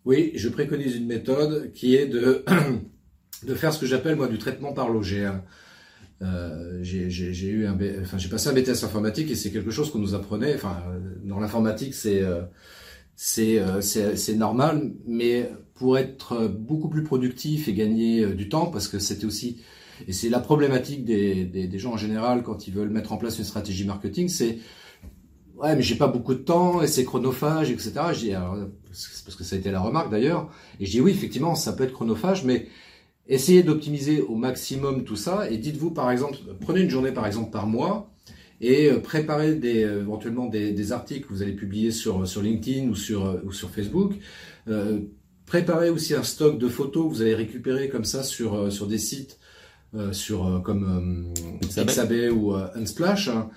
Oui, 0.05 0.33
je 0.35 0.49
préconise 0.49 0.97
une 0.97 1.07
méthode 1.07 1.73
qui 1.73 1.97
est 1.97 2.07
de 2.07 2.45
de 3.47 3.55
faire 3.55 3.73
ce 3.73 3.79
que 3.79 3.87
j'appelle 3.87 4.17
moi 4.17 4.29
du 4.29 4.39
traitement 4.39 4.73
par 4.73 4.89
loger. 4.89 5.31
Euh, 6.23 6.79
j'ai 6.83 7.49
eu 7.49 7.69
enfin 7.69 8.19
j'ai 8.19 8.29
passé 8.29 8.49
un 8.49 8.53
BTS 8.53 8.85
informatique 8.85 9.31
et 9.31 9.35
c'est 9.35 9.51
quelque 9.51 9.71
chose 9.71 9.91
qu'on 9.91 9.99
nous 9.99 10.15
apprenait. 10.15 10.55
Enfin, 10.55 10.83
dans 11.25 11.41
l'informatique, 11.41 11.95
c'est 11.95 12.23
euh, 12.23 12.43
euh, 13.39 13.81
c'est 13.81 14.17
c'est 14.17 14.35
normal, 14.35 14.93
mais 15.07 15.51
pour 15.75 15.99
être 15.99 16.49
beaucoup 16.49 16.89
plus 16.89 17.03
productif 17.03 17.69
et 17.69 17.75
gagner 17.75 18.27
du 18.35 18.49
temps, 18.49 18.67
parce 18.67 18.89
que 18.89 18.99
c'était 18.99 19.27
aussi 19.27 19.61
et 20.07 20.13
c'est 20.13 20.29
la 20.29 20.41
problématique 20.41 21.05
des, 21.05 21.45
des, 21.45 21.79
gens 21.79 21.93
en 21.93 21.97
général 21.97 22.43
quand 22.43 22.67
ils 22.67 22.75
veulent 22.75 22.91
mettre 22.91 23.13
en 23.13 23.17
place 23.17 23.39
une 23.39 23.45
stratégie 23.45 23.85
marketing, 23.85 24.29
c'est 24.29 24.59
ouais 25.57 25.77
mais 25.77 25.83
j'ai 25.83 25.95
pas 25.95 26.09
beaucoup 26.09 26.35
de 26.35 26.41
temps 26.41 26.83
et 26.83 26.87
c'est 26.87 27.05
chronophage 27.05 27.71
etc. 27.71 27.93
c'est 28.93 29.25
parce 29.25 29.37
que 29.37 29.45
ça 29.45 29.57
a 29.57 29.59
été 29.59 29.71
la 29.71 29.81
remarque 29.81 30.11
d'ailleurs 30.11 30.51
et 30.81 30.87
je 30.87 30.91
dis 30.91 31.01
oui 31.01 31.13
effectivement 31.13 31.55
ça 31.55 31.73
peut 31.73 31.85
être 31.85 31.93
chronophage 31.93 32.45
mais 32.45 32.67
essayez 33.29 33.63
d'optimiser 33.63 34.21
au 34.21 34.35
maximum 34.35 35.05
tout 35.05 35.17
ça 35.17 35.49
et 35.49 35.57
dites-vous 35.57 35.93
par 35.93 36.11
exemple 36.11 36.39
prenez 36.61 36.81
une 36.81 36.91
journée 36.91 37.13
par 37.13 37.27
exemple 37.27 37.51
par 37.51 37.69
mois 37.69 38.11
et 38.61 38.91
euh, 38.91 38.99
préparez 38.99 39.61
euh, 39.65 40.01
éventuellement 40.01 40.47
des, 40.47 40.93
articles 40.93 41.27
que 41.27 41.33
vous 41.33 41.43
allez 41.43 41.53
publier 41.53 41.91
sur, 41.91 42.27
sur 42.27 42.43
LinkedIn 42.43 42.89
ou 42.89 42.95
sur, 42.95 43.27
euh, 43.27 43.41
ou 43.45 43.53
sur 43.53 43.71
Facebook. 43.71 44.15
Préparez 45.47 45.91
aussi 45.91 46.15
un 46.15 46.23
stock 46.23 46.59
de 46.59 46.69
photos 46.69 47.05
que 47.05 47.17
vous 47.17 47.23
allez 47.23 47.35
récupérer 47.35 47.91
comme 47.91 48.07
ça 48.07 48.23
sur, 48.23 48.73
sur 48.73 48.87
des 48.87 48.97
sites 48.97 49.39
sur 50.13 50.47
euh, 50.47 50.59
comme 50.61 51.33
Pixabay 51.61 52.31
ou 52.31 52.55
Unsplash. 52.55 53.29
Hein, 53.29 53.51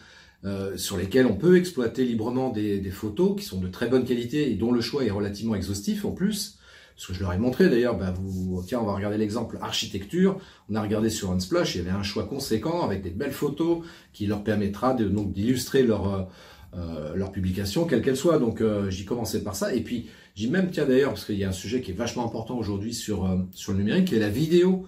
euh, 0.46 0.77
sur 0.77 0.98
lesquels 0.98 1.25
on 1.25 1.36
peut 1.36 1.58
exploiter 1.58 2.06
librement 2.06 2.50
des, 2.50 2.79
des, 2.79 2.91
photos 2.91 3.36
qui 3.36 3.44
sont 3.44 3.60
de 3.60 3.67
très 3.67 3.88
bonne 3.88 4.06
qualité 4.06 4.51
et 4.51 4.53
dont 4.53 4.72
le 4.72 4.82
choix 4.82 5.03
est 5.03 5.10
relativement 5.10 5.56
exhaustif 5.56 6.06
en 6.06 6.12
plus. 6.12 6.60
Ce 6.96 7.08
que 7.08 7.13
je 7.15 7.22
leur 7.22 7.34
ai 7.34 7.39
montré 7.39 7.70
d'ailleurs, 7.70 7.98
bah 7.98 8.13
vous, 8.15 8.63
tiens, 8.65 8.79
on 8.79 8.86
va 8.86 8.94
regarder 8.94 9.17
l'exemple 9.17 9.58
architecture. 9.62 10.39
On 10.70 10.75
a 10.75 10.82
regardé 10.82 11.10
sur 11.10 11.32
Unsplash, 11.32 11.74
il 11.74 11.79
y 11.79 11.82
avait 11.82 11.89
un 11.89 12.03
choix 12.03 12.25
conséquent 12.25 12.84
avec 12.84 13.01
des 13.01 13.10
belles 13.10 13.32
photos 13.32 13.79
qui 14.13 14.27
leur 14.27 14.44
permettra 14.44 14.94
de, 14.94 15.10
donc 15.10 15.34
d'illustrer 15.34 15.82
leur 15.82 16.29
euh, 16.75 17.15
leur 17.15 17.32
publication, 17.32 17.86
quelle 17.86 18.03
qu'elle 18.03 18.17
soit. 18.17 18.38
Donc 18.38 18.62
euh, 18.62 18.91
j'y 18.91 19.06
commençais 19.06 19.44
par 19.44 19.56
ça. 19.56 19.74
Et 19.74 19.82
puis 19.82 20.08
j'ai 20.36 20.50
même 20.50 20.70
tiens 20.70 20.86
d'ailleurs 20.86 21.13
parce 21.13 21.25
qu'il 21.25 21.38
y 21.38 21.46
a 21.46 21.50
un 21.50 21.51
sujet 21.51 21.82
qui 21.82 21.91
est 21.91 21.96
vachement 21.96 22.25
important 22.25 22.58
aujourd'hui 22.58 22.94
sur 22.94 23.27
sur 23.53 23.72
le 23.72 23.79
numérique, 23.79 24.06
qui 24.06 24.15
est 24.15 24.20
la 24.20 24.29
vidéo. 24.29 24.86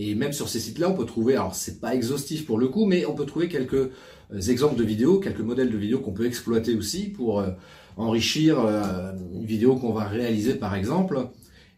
Et 0.00 0.14
même 0.14 0.32
sur 0.32 0.48
ces 0.48 0.60
sites-là, 0.60 0.88
on 0.88 0.94
peut 0.94 1.04
trouver, 1.04 1.34
alors 1.34 1.56
c'est 1.56 1.80
pas 1.80 1.92
exhaustif 1.92 2.46
pour 2.46 2.56
le 2.56 2.68
coup, 2.68 2.86
mais 2.86 3.04
on 3.04 3.14
peut 3.14 3.26
trouver 3.26 3.48
quelques 3.48 3.74
euh, 3.74 4.40
exemples 4.48 4.76
de 4.76 4.84
vidéos, 4.84 5.18
quelques 5.18 5.40
modèles 5.40 5.70
de 5.70 5.76
vidéos 5.76 5.98
qu'on 5.98 6.12
peut 6.12 6.24
exploiter 6.24 6.76
aussi 6.76 7.08
pour 7.08 7.40
euh, 7.40 7.50
enrichir 7.96 8.60
euh, 8.60 9.12
une 9.34 9.44
vidéo 9.44 9.74
qu'on 9.74 9.92
va 9.92 10.04
réaliser 10.04 10.54
par 10.54 10.76
exemple. 10.76 11.18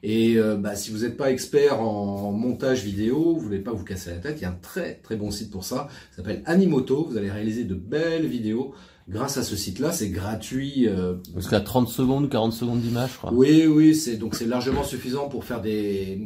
Et 0.03 0.39
bah, 0.59 0.77
si 0.77 0.91
vous 0.91 1.01
n'êtes 1.01 1.19
pas 1.19 1.31
expert 1.31 1.83
en 1.83 2.33
montage 2.33 2.85
vidéo, 2.85 3.35
vous 3.35 3.41
voulez 3.41 3.59
pas 3.59 3.73
vous 3.73 3.85
casser 3.85 4.09
la 4.09 4.17
tête, 4.17 4.39
il 4.39 4.43
y 4.43 4.45
a 4.47 4.49
un 4.49 4.59
très 4.63 4.95
très 4.95 5.15
bon 5.15 5.31
site 5.31 5.51
pour 5.51 5.63
ça, 5.63 5.89
ça 6.11 6.17
s'appelle 6.17 6.43
Animoto, 6.47 7.05
vous 7.05 7.19
allez 7.19 7.31
réaliser 7.31 7.65
de 7.65 7.75
belles 7.75 8.25
vidéos 8.25 8.73
grâce 9.11 9.37
à 9.37 9.43
ce 9.43 9.57
site-là, 9.57 9.93
c'est 9.93 10.09
gratuit. 10.09 10.89
Euh, 10.89 11.17
Parce 11.35 11.49
qu'à 11.49 11.61
30 11.61 11.89
secondes, 11.89 12.31
40 12.31 12.53
secondes 12.53 12.81
d'image, 12.81 13.11
je 13.13 13.17
crois. 13.19 13.33
Oui, 13.33 13.67
oui, 13.67 13.95
c'est 13.95 14.17
donc 14.17 14.35
c'est 14.35 14.47
largement 14.47 14.85
suffisant 14.85 15.29
pour 15.29 15.45
faire 15.45 15.61
des 15.61 16.19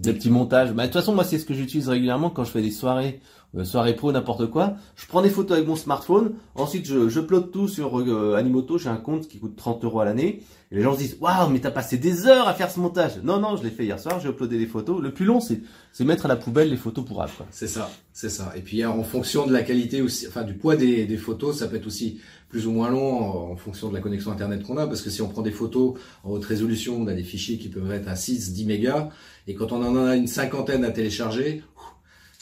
des 0.00 0.12
petits 0.12 0.30
montages. 0.30 0.72
Bah, 0.72 0.82
de 0.82 0.88
toute 0.88 1.00
façon, 1.00 1.14
moi, 1.14 1.24
c'est 1.24 1.38
ce 1.38 1.44
que 1.44 1.54
j'utilise 1.54 1.88
régulièrement 1.88 2.30
quand 2.30 2.44
je 2.44 2.50
fais 2.50 2.62
des 2.62 2.70
soirées, 2.70 3.20
euh, 3.56 3.64
soirées 3.64 3.94
pro, 3.94 4.12
n'importe 4.12 4.46
quoi. 4.46 4.74
Je 4.96 5.06
prends 5.06 5.22
des 5.22 5.30
photos 5.30 5.56
avec 5.56 5.68
mon 5.68 5.76
smartphone. 5.76 6.32
Ensuite, 6.54 6.86
je, 6.86 7.08
je 7.08 7.20
tout 7.20 7.68
sur 7.68 8.00
euh, 8.00 8.36
Animoto. 8.36 8.78
J'ai 8.78 8.88
un 8.88 8.96
compte 8.96 9.28
qui 9.28 9.38
coûte 9.38 9.56
30 9.56 9.84
euros 9.84 10.00
à 10.00 10.04
l'année. 10.04 10.42
Et 10.70 10.76
les 10.76 10.82
gens 10.82 10.94
se 10.94 10.98
disent, 10.98 11.18
waouh, 11.20 11.50
mais 11.50 11.60
t'as 11.60 11.70
passé 11.70 11.98
des 11.98 12.26
heures 12.26 12.48
à 12.48 12.54
faire 12.54 12.70
ce 12.70 12.80
montage. 12.80 13.20
Non, 13.22 13.38
non, 13.38 13.56
je 13.56 13.62
l'ai 13.62 13.70
fait 13.70 13.84
hier 13.84 13.98
soir. 13.98 14.20
J'ai 14.20 14.30
uploadé 14.30 14.58
des 14.58 14.66
photos. 14.66 15.00
Le 15.02 15.12
plus 15.12 15.26
long, 15.26 15.40
c'est, 15.40 15.60
c'est 15.92 16.04
mettre 16.04 16.24
à 16.24 16.28
la 16.28 16.36
poubelle 16.36 16.70
les 16.70 16.76
photos 16.76 17.04
pour 17.04 17.20
après. 17.22 17.44
C'est 17.50 17.66
ça, 17.66 17.90
c'est 18.12 18.30
ça. 18.30 18.52
Et 18.56 18.60
puis, 18.60 18.84
en 18.84 19.02
fonction 19.02 19.46
de 19.46 19.52
la 19.52 19.62
qualité 19.62 20.00
aussi, 20.00 20.26
enfin, 20.26 20.42
du 20.42 20.54
poids 20.54 20.76
des, 20.76 21.04
des 21.04 21.16
photos, 21.18 21.58
ça 21.58 21.68
peut 21.68 21.76
être 21.76 21.86
aussi 21.86 22.20
plus 22.52 22.66
ou 22.66 22.70
moins 22.70 22.90
long 22.90 23.50
en 23.50 23.56
fonction 23.56 23.88
de 23.88 23.94
la 23.94 24.00
connexion 24.00 24.30
internet 24.30 24.62
qu'on 24.62 24.76
a, 24.76 24.86
parce 24.86 25.00
que 25.00 25.08
si 25.08 25.22
on 25.22 25.28
prend 25.28 25.40
des 25.40 25.50
photos 25.50 25.94
en 26.22 26.32
haute 26.32 26.44
résolution, 26.44 27.00
on 27.00 27.06
a 27.06 27.14
des 27.14 27.22
fichiers 27.22 27.56
qui 27.56 27.70
peuvent 27.70 27.90
être 27.90 28.08
à 28.08 28.14
6, 28.14 28.52
10 28.52 28.66
mégas, 28.66 29.08
et 29.48 29.54
quand 29.54 29.72
on 29.72 29.82
en 29.82 29.96
a 29.96 30.14
une 30.16 30.26
cinquantaine 30.26 30.84
à 30.84 30.90
télécharger, 30.90 31.64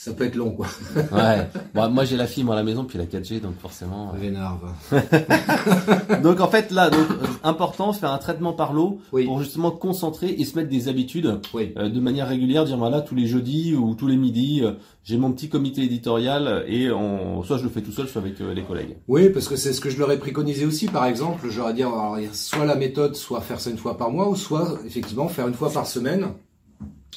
ça 0.03 0.15
peut 0.15 0.25
être 0.25 0.35
long, 0.35 0.53
quoi. 0.53 0.67
ouais. 0.97 1.47
Bon, 1.75 1.91
moi, 1.91 2.07
j'ai 2.07 2.17
la 2.17 2.27
fibre 2.27 2.53
à 2.53 2.57
la 2.57 2.63
maison, 2.63 2.87
puis 2.87 2.97
la 2.97 3.05
4G, 3.05 3.43
donc 3.43 3.61
forcément. 3.61 4.15
Euh... 4.15 6.17
donc, 6.23 6.41
en 6.41 6.49
fait, 6.49 6.71
là, 6.71 6.89
donc, 6.89 7.07
euh, 7.11 7.27
important, 7.45 7.93
faire 7.93 8.11
un 8.11 8.17
traitement 8.17 8.55
par 8.55 8.73
l'eau 8.73 9.03
pour 9.11 9.41
justement 9.41 9.71
concentrer 9.71 10.31
et 10.31 10.47
se 10.47 10.57
mettre 10.57 10.71
des 10.71 10.89
habitudes 10.89 11.39
euh, 11.55 11.91
de 11.91 12.01
manière 12.01 12.29
régulière. 12.29 12.65
Dire, 12.65 12.79
voilà, 12.79 13.03
tous 13.03 13.15
les 13.15 13.27
jeudis 13.27 13.75
ou 13.75 13.95
tous 13.95 14.07
les 14.07 14.17
midis, 14.17 14.63
euh, 14.65 14.73
j'ai 15.05 15.19
mon 15.19 15.33
petit 15.33 15.51
comité 15.51 15.83
éditorial 15.83 16.65
et 16.67 16.91
on, 16.91 17.43
soit 17.43 17.59
je 17.59 17.65
le 17.65 17.69
fais 17.69 17.83
tout 17.83 17.93
seul, 17.93 18.09
soit 18.09 18.23
avec 18.23 18.39
les 18.39 18.63
collègues. 18.63 18.97
Oui, 19.07 19.29
parce 19.29 19.49
que 19.49 19.57
c'est 19.57 19.75
ce 19.75 19.83
que 19.83 19.91
je 19.91 19.99
leur 19.99 20.11
ai 20.11 20.19
préconisé 20.19 20.65
aussi. 20.65 20.87
Par 20.87 21.05
exemple, 21.05 21.47
j'aurais 21.51 21.75
dire, 21.75 21.89
alors, 21.89 22.17
soit 22.33 22.65
la 22.65 22.77
méthode, 22.77 23.17
soit 23.17 23.43
faire 23.43 23.61
ça 23.61 23.69
une 23.69 23.77
fois 23.77 23.99
par 23.99 24.11
mois, 24.11 24.31
ou 24.31 24.35
soit 24.35 24.79
effectivement 24.87 25.29
faire 25.29 25.47
une 25.47 25.53
fois 25.53 25.71
par 25.71 25.87
semaine. 25.87 26.29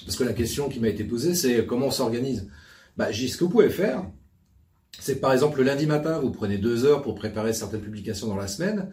Parce 0.06 0.18
que 0.18 0.26
la 0.26 0.34
question 0.34 0.68
qui 0.68 0.82
m'a 0.82 0.90
été 0.90 1.06
posée, 1.06 1.34
c'est 1.34 1.66
comment 1.66 1.86
on 1.86 1.92
s'organise. 1.92 2.50
Bah, 2.98 3.12
j'ai 3.12 3.28
ce 3.28 3.38
que 3.38 3.44
vous 3.44 3.50
pouvez 3.50 3.70
faire, 3.70 4.06
c'est 5.00 5.20
par 5.20 5.34
exemple 5.34 5.58
le 5.60 5.64
lundi 5.64 5.88
matin, 5.88 6.20
vous 6.20 6.32
prenez 6.32 6.58
deux 6.58 6.86
heures 6.86 7.02
pour 7.02 7.16
préparer 7.16 7.54
certaines 7.54 7.82
publications 7.82 8.28
dans 8.28 8.36
la 8.36 8.48
semaine, 8.48 8.92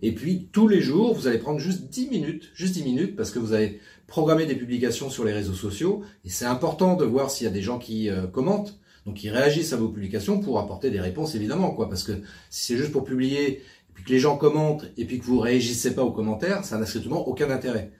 et 0.00 0.12
puis 0.12 0.48
tous 0.52 0.68
les 0.68 0.80
jours, 0.80 1.14
vous 1.14 1.26
allez 1.26 1.38
prendre 1.38 1.58
juste 1.58 1.90
10 1.90 2.08
minutes, 2.08 2.50
juste 2.54 2.74
10 2.74 2.84
minutes, 2.84 3.16
parce 3.16 3.30
que 3.30 3.38
vous 3.38 3.52
allez 3.52 3.80
programmer 4.06 4.46
des 4.46 4.54
publications 4.54 5.10
sur 5.10 5.24
les 5.24 5.32
réseaux 5.32 5.52
sociaux, 5.52 6.02
et 6.24 6.30
c'est 6.30 6.46
important 6.46 6.96
de 6.96 7.04
voir 7.04 7.30
s'il 7.30 7.44
y 7.44 7.50
a 7.50 7.52
des 7.52 7.62
gens 7.62 7.78
qui 7.78 8.08
euh, 8.08 8.26
commentent, 8.26 8.78
donc 9.04 9.16
qui 9.16 9.28
réagissent 9.28 9.72
à 9.72 9.76
vos 9.76 9.88
publications 9.88 10.40
pour 10.40 10.58
apporter 10.58 10.90
des 10.90 11.00
réponses 11.00 11.34
évidemment, 11.34 11.72
quoi, 11.72 11.88
parce 11.88 12.04
que 12.04 12.12
si 12.48 12.66
c'est 12.72 12.76
juste 12.78 12.92
pour 12.92 13.04
publier, 13.04 13.58
et 13.58 13.62
puis 13.92 14.04
que 14.04 14.10
les 14.10 14.18
gens 14.18 14.38
commentent, 14.38 14.86
et 14.96 15.04
puis 15.04 15.18
que 15.18 15.24
vous 15.24 15.38
réagissez 15.38 15.94
pas 15.94 16.02
aux 16.02 16.12
commentaires, 16.12 16.64
ça 16.64 16.78
n'a 16.78 16.86
strictement 16.86 17.28
aucun 17.28 17.50
intérêt. 17.50 17.92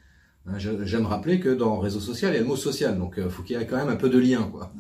Hein, 0.47 0.55
j'aime 0.59 1.07
rappeler 1.07 1.39
que 1.39 1.51
dans 1.51 1.79
réseau 1.79 2.01
social, 2.01 2.33
il 2.33 2.35
y 2.35 2.39
a 2.39 2.41
le 2.41 2.49
mot 2.49 2.57
social, 2.57 2.99
donc 2.99 3.15
il 3.19 3.25
euh, 3.25 3.31
faut 3.31 3.43
qu'il 3.43 3.57
y 3.57 3.63
ait 3.63 3.67
quand 3.67 3.77
même 3.77 3.91
un 3.91 3.97
peu 3.97 4.09
de 4.09 4.19
lien, 4.19 4.49
quoi. 4.51 4.73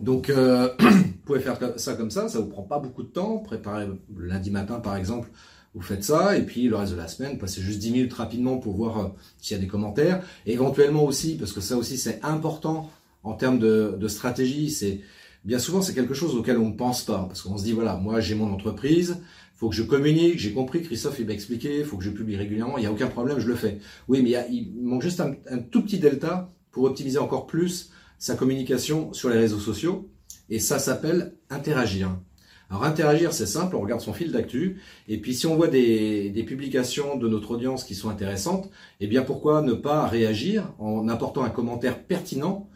Donc, 0.00 0.30
euh, 0.30 0.68
vous 0.80 1.12
pouvez 1.24 1.40
faire 1.40 1.58
ça 1.76 1.94
comme 1.94 2.10
ça, 2.10 2.28
ça 2.28 2.40
vous 2.40 2.48
prend 2.48 2.62
pas 2.62 2.78
beaucoup 2.78 3.02
de 3.02 3.08
temps. 3.08 3.38
Préparez 3.38 3.86
lundi 4.16 4.50
matin, 4.50 4.80
par 4.80 4.96
exemple, 4.96 5.28
vous 5.74 5.82
faites 5.82 6.04
ça, 6.04 6.36
et 6.36 6.42
puis 6.42 6.68
le 6.68 6.76
reste 6.76 6.92
de 6.92 6.98
la 6.98 7.08
semaine, 7.08 7.38
passez 7.38 7.62
juste 7.62 7.78
10 7.78 7.92
minutes 7.92 8.12
rapidement 8.12 8.58
pour 8.58 8.74
voir 8.74 8.98
euh, 8.98 9.08
s'il 9.38 9.56
y 9.56 9.60
a 9.60 9.62
des 9.62 9.68
commentaires. 9.68 10.22
éventuellement 10.46 11.04
aussi, 11.04 11.36
parce 11.36 11.52
que 11.52 11.60
ça 11.60 11.76
aussi 11.76 11.96
c'est 11.96 12.20
important 12.22 12.90
en 13.22 13.34
termes 13.34 13.58
de, 13.58 14.08
stratégie, 14.08 14.70
c'est 14.70 15.00
bien 15.44 15.58
souvent 15.58 15.80
c'est 15.80 15.94
quelque 15.94 16.14
chose 16.14 16.34
auquel 16.34 16.58
on 16.58 16.70
ne 16.70 16.76
pense 16.76 17.04
pas, 17.04 17.24
parce 17.26 17.40
qu'on 17.42 17.56
se 17.56 17.64
dit 17.64 17.72
voilà, 17.72 17.96
moi 17.96 18.20
j'ai 18.20 18.34
mon 18.34 18.52
entreprise, 18.52 19.18
faut 19.54 19.70
que 19.70 19.76
je 19.76 19.82
communique, 19.82 20.38
j'ai 20.38 20.52
compris, 20.52 20.82
Christophe 20.82 21.20
il 21.20 21.26
m'a 21.26 21.32
expliqué, 21.32 21.84
faut 21.84 21.96
que 21.96 22.04
je 22.04 22.10
publie 22.10 22.36
régulièrement, 22.36 22.76
il 22.76 22.82
n'y 22.82 22.86
a 22.86 22.92
aucun 22.92 23.06
problème, 23.06 23.38
je 23.38 23.46
le 23.46 23.54
fais. 23.54 23.78
Oui, 24.08 24.20
mais 24.22 24.34
il, 24.50 24.74
manque 24.82 25.02
juste 25.02 25.20
un 25.20 25.58
tout 25.58 25.82
petit 25.82 25.98
delta 25.98 26.52
pour 26.70 26.84
optimiser 26.84 27.18
encore 27.18 27.46
plus 27.46 27.91
sa 28.22 28.36
communication 28.36 29.12
sur 29.12 29.30
les 29.30 29.36
réseaux 29.36 29.58
sociaux. 29.58 30.08
Et 30.48 30.60
ça 30.60 30.78
s'appelle 30.78 31.34
interagir. 31.50 32.16
Alors 32.70 32.84
interagir, 32.84 33.32
c'est 33.32 33.46
simple, 33.46 33.74
on 33.74 33.80
regarde 33.80 34.00
son 34.00 34.12
fil 34.12 34.30
d'actu, 34.30 34.80
et 35.08 35.18
puis 35.18 35.34
si 35.34 35.46
on 35.48 35.56
voit 35.56 35.66
des, 35.66 36.30
des, 36.30 36.44
publications 36.44 37.16
de 37.18 37.28
notre 37.28 37.50
audience 37.50 37.82
qui 37.82 37.96
sont 37.96 38.10
intéressantes, 38.10 38.70
eh 39.00 39.08
bien 39.08 39.22
pourquoi 39.22 39.60
ne 39.60 39.72
pas 39.72 40.06
réagir 40.06 40.72
en 40.78 41.08
apportant 41.08 41.42
un 41.42 41.50
commentaire 41.50 42.00
pertinent, 42.04 42.70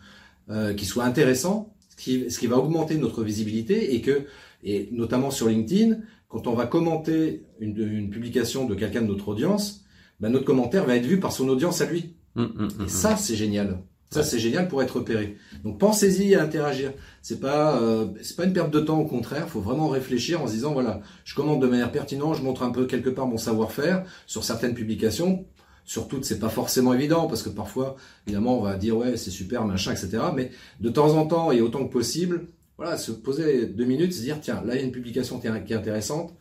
euh, 0.50 0.74
qui 0.74 0.84
soit 0.84 1.04
intéressant, 1.04 1.72
ce 1.90 1.96
qui, 1.96 2.30
ce 2.30 2.38
qui, 2.40 2.48
va 2.48 2.58
augmenter 2.58 2.98
notre 2.98 3.22
visibilité, 3.22 3.94
et 3.94 4.00
que, 4.02 4.26
et 4.64 4.88
notamment 4.90 5.30
sur 5.30 5.48
LinkedIn, 5.48 5.98
quand 6.28 6.48
on 6.48 6.54
va 6.54 6.66
commenter 6.66 7.44
une, 7.60 7.78
une 7.78 8.10
publication 8.10 8.66
de 8.66 8.74
quelqu'un 8.74 9.02
de 9.02 9.06
notre 9.06 9.28
audience, 9.28 9.84
ben 10.18 10.28
notre 10.28 10.44
commentaire 10.44 10.84
va 10.84 10.96
être 10.96 11.06
vu 11.06 11.20
par 11.20 11.30
son 11.30 11.48
audience 11.48 11.80
à 11.80 11.86
lui. 11.86 12.16
Mmh, 12.34 12.42
mmh, 12.42 12.62
mmh, 12.64 12.84
et 12.84 12.88
ça, 12.88 13.16
c'est 13.16 13.36
génial. 13.36 13.80
Ça, 14.10 14.22
c'est 14.22 14.38
génial 14.38 14.68
pour 14.68 14.82
être 14.82 14.96
repéré. 14.96 15.36
Donc, 15.64 15.78
pensez-y 15.78 16.34
à 16.36 16.42
interagir. 16.42 16.92
C'est 17.22 17.40
pas, 17.40 17.80
euh, 17.80 18.06
c'est 18.22 18.36
pas 18.36 18.44
une 18.44 18.52
perte 18.52 18.70
de 18.70 18.80
temps, 18.80 19.00
au 19.00 19.04
contraire. 19.04 19.48
faut 19.48 19.60
vraiment 19.60 19.88
réfléchir 19.88 20.40
en 20.40 20.46
se 20.46 20.52
disant, 20.52 20.72
voilà, 20.72 21.00
je 21.24 21.34
commande 21.34 21.60
de 21.60 21.66
manière 21.66 21.90
pertinente, 21.90 22.36
je 22.36 22.42
montre 22.42 22.62
un 22.62 22.70
peu 22.70 22.86
quelque 22.86 23.10
part 23.10 23.26
mon 23.26 23.36
savoir-faire 23.36 24.04
sur 24.26 24.44
certaines 24.44 24.74
publications. 24.74 25.44
Sur 25.84 26.08
toutes, 26.08 26.24
c'est 26.24 26.40
pas 26.40 26.48
forcément 26.48 26.94
évident 26.94 27.26
parce 27.28 27.42
que 27.42 27.48
parfois, 27.48 27.96
évidemment, 28.26 28.58
on 28.58 28.62
va 28.62 28.76
dire, 28.76 28.96
ouais, 28.96 29.16
c'est 29.16 29.30
super, 29.30 29.64
machin, 29.64 29.92
etc. 29.92 30.18
Mais 30.34 30.50
de 30.80 30.88
temps 30.88 31.16
en 31.16 31.26
temps 31.26 31.52
et 31.52 31.60
autant 31.60 31.86
que 31.86 31.92
possible, 31.92 32.48
voilà, 32.76 32.98
se 32.98 33.12
poser 33.12 33.66
deux 33.66 33.84
minutes, 33.84 34.12
se 34.12 34.20
dire, 34.20 34.40
tiens, 34.40 34.62
là, 34.64 34.74
il 34.74 34.80
y 34.80 34.82
a 34.82 34.84
une 34.84 34.92
publication 34.92 35.38
qui 35.40 35.46
est 35.46 35.74
intéressante. 35.74 36.34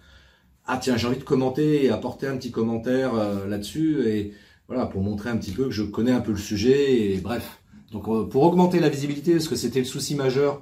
Ah, 0.66 0.80
tiens, 0.82 0.98
j'ai 0.98 1.08
envie 1.08 1.18
de 1.18 1.24
commenter 1.24 1.86
et 1.86 1.90
apporter 1.92 2.28
un 2.28 2.38
petit 2.38 2.52
commentaire 2.52 3.14
euh, 3.16 3.48
là-dessus 3.48 4.08
et, 4.08 4.34
voilà, 4.68 4.86
pour 4.86 5.02
montrer 5.02 5.30
un 5.30 5.38
petit 5.38 5.52
peu 5.52 5.66
que 5.66 5.72
je 5.72 5.84
connais 5.84 6.12
un 6.12 6.22
peu 6.22 6.32
le 6.32 6.38
sujet 6.38 7.12
et 7.14 7.18
bref. 7.18 7.62
Donc 7.92 8.08
euh, 8.08 8.24
pour 8.24 8.44
augmenter 8.44 8.80
la 8.80 8.90
visibilité, 8.90 9.34
parce 9.34 9.48
que 9.48 9.56
c'était 9.56 9.80
le 9.80 9.86
souci 9.86 10.16
majeur 10.16 10.62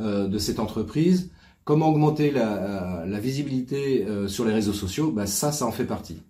euh, 0.00 0.26
de 0.26 0.38
cette 0.38 0.58
entreprise, 0.58 1.30
comment 1.64 1.88
augmenter 1.88 2.30
la, 2.30 3.04
visibilité 3.20 4.06
euh, 4.06 4.26
sur 4.26 4.44
les 4.44 4.52
réseaux 4.52 4.72
sociaux, 4.72 5.12
bah, 5.12 5.26
ça, 5.26 5.52
ça 5.52 5.66
en 5.66 5.72
fait 5.72 5.84
partie. 5.84 6.22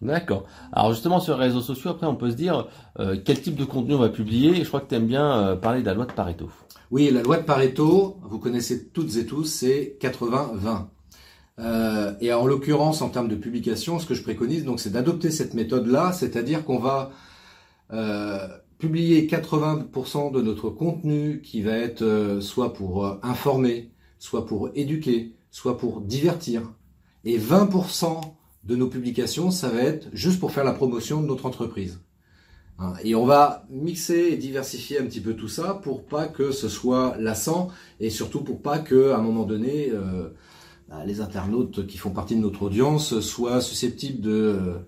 D'accord. 0.00 0.44
Alors 0.72 0.92
justement 0.92 1.18
sur 1.18 1.36
les 1.36 1.46
réseaux 1.46 1.60
sociaux, 1.60 1.90
après 1.90 2.06
on 2.06 2.14
peut 2.14 2.30
se 2.30 2.36
dire 2.36 2.68
quel 3.24 3.40
type 3.40 3.56
de 3.56 3.64
contenu 3.64 3.94
on 3.94 3.98
va 3.98 4.10
publier. 4.10 4.50
Et 4.50 4.62
je 4.62 4.68
crois 4.68 4.80
que 4.80 4.88
tu 4.88 4.94
aimes 4.94 5.08
bien 5.08 5.58
parler 5.60 5.80
de 5.80 5.86
la 5.86 5.94
loi 5.94 6.06
de 6.06 6.12
Pareto. 6.12 6.48
Oui, 6.92 7.10
la 7.10 7.22
loi 7.22 7.38
de 7.38 7.42
Pareto, 7.42 8.20
vous 8.22 8.38
connaissez 8.38 8.90
toutes 8.90 9.16
et 9.16 9.26
tous, 9.26 9.42
c'est 9.42 9.98
80-20. 10.00 10.84
Euh, 11.58 12.14
et 12.20 12.32
en 12.32 12.46
l'occurrence, 12.46 13.02
en 13.02 13.08
termes 13.08 13.28
de 13.28 13.36
publication, 13.36 13.98
ce 13.98 14.06
que 14.06 14.14
je 14.14 14.22
préconise, 14.22 14.64
donc, 14.64 14.80
c'est 14.80 14.90
d'adopter 14.90 15.30
cette 15.30 15.54
méthode-là, 15.54 16.12
c'est-à-dire 16.12 16.64
qu'on 16.64 16.78
va 16.78 17.10
euh, 17.92 18.46
publier 18.78 19.26
80% 19.26 20.32
de 20.32 20.40
notre 20.40 20.70
contenu 20.70 21.40
qui 21.42 21.62
va 21.62 21.72
être 21.72 22.02
euh, 22.02 22.40
soit 22.40 22.72
pour 22.74 23.18
informer, 23.24 23.90
soit 24.18 24.46
pour 24.46 24.70
éduquer, 24.74 25.34
soit 25.50 25.78
pour 25.78 26.00
divertir, 26.00 26.62
et 27.24 27.38
20% 27.38 28.20
de 28.64 28.76
nos 28.76 28.88
publications, 28.88 29.50
ça 29.50 29.68
va 29.68 29.80
être 29.80 30.08
juste 30.12 30.38
pour 30.38 30.52
faire 30.52 30.64
la 30.64 30.72
promotion 30.72 31.20
de 31.20 31.26
notre 31.26 31.46
entreprise. 31.46 32.00
Hein, 32.78 32.92
et 33.02 33.16
on 33.16 33.26
va 33.26 33.66
mixer 33.70 34.28
et 34.30 34.36
diversifier 34.36 35.00
un 35.00 35.06
petit 35.06 35.20
peu 35.20 35.34
tout 35.34 35.48
ça 35.48 35.74
pour 35.82 36.04
pas 36.04 36.28
que 36.28 36.52
ce 36.52 36.68
soit 36.68 37.16
lassant 37.18 37.70
et 37.98 38.08
surtout 38.08 38.44
pour 38.44 38.62
pas 38.62 38.78
que 38.78 39.10
à 39.10 39.16
un 39.16 39.22
moment 39.22 39.44
donné 39.44 39.90
les 41.04 41.20
internautes 41.20 41.86
qui 41.86 41.98
font 41.98 42.10
partie 42.10 42.34
de 42.34 42.40
notre 42.40 42.62
audience 42.62 43.20
soient 43.20 43.60
susceptibles 43.60 44.20
de 44.20 44.30
euh, 44.30 44.78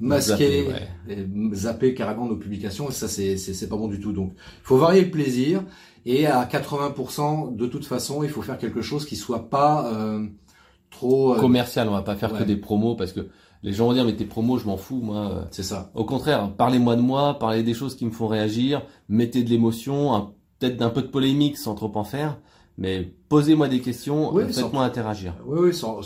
masquer, 0.00 0.68
et 1.08 1.26
zapper 1.52 1.94
carrément 1.94 2.26
nos 2.26 2.36
publications. 2.36 2.88
Et 2.88 2.92
ça, 2.92 3.08
c'est 3.08 3.68
pas 3.68 3.76
bon 3.76 3.88
du 3.88 4.00
tout. 4.00 4.12
Donc, 4.12 4.32
il 4.36 4.64
faut 4.64 4.76
varier 4.76 5.02
le 5.02 5.10
plaisir. 5.10 5.62
Et 6.04 6.26
à 6.26 6.44
80%, 6.44 7.56
de 7.56 7.66
toute 7.66 7.84
façon, 7.84 8.22
il 8.22 8.28
faut 8.28 8.42
faire 8.42 8.58
quelque 8.58 8.82
chose 8.82 9.04
qui 9.04 9.16
soit 9.16 9.50
pas 9.50 9.92
euh, 9.92 10.26
trop 10.90 11.34
euh, 11.34 11.40
commercial. 11.40 11.88
On 11.88 11.92
va 11.92 12.02
pas 12.02 12.16
faire 12.16 12.32
que 12.32 12.44
des 12.44 12.56
promos 12.56 12.94
parce 12.94 13.12
que 13.12 13.28
les 13.62 13.72
gens 13.72 13.86
vont 13.86 13.94
dire 13.94 14.04
mais 14.04 14.16
tes 14.16 14.24
promos, 14.24 14.58
je 14.58 14.66
m'en 14.66 14.76
fous, 14.76 15.00
moi. 15.02 15.48
C'est 15.50 15.62
ça. 15.62 15.90
Au 15.94 16.04
contraire, 16.04 16.52
parlez-moi 16.56 16.96
de 16.96 17.00
moi, 17.00 17.38
parlez 17.38 17.62
des 17.62 17.74
choses 17.74 17.96
qui 17.96 18.06
me 18.06 18.10
font 18.10 18.28
réagir, 18.28 18.82
mettez 19.08 19.42
de 19.42 19.50
l'émotion, 19.50 20.32
peut-être 20.58 20.76
d'un 20.76 20.90
peu 20.90 21.02
de 21.02 21.08
polémique 21.08 21.56
sans 21.56 21.74
trop 21.74 21.90
en 21.94 22.04
faire. 22.04 22.38
Mais 22.78 23.12
posez-moi 23.28 23.66
des 23.66 23.80
questions, 23.80 24.32
faites-moi 24.38 24.84
interagir. 24.84 25.34
Oui, 25.44 25.58
oui, 25.64 25.74
sans, 25.74 26.00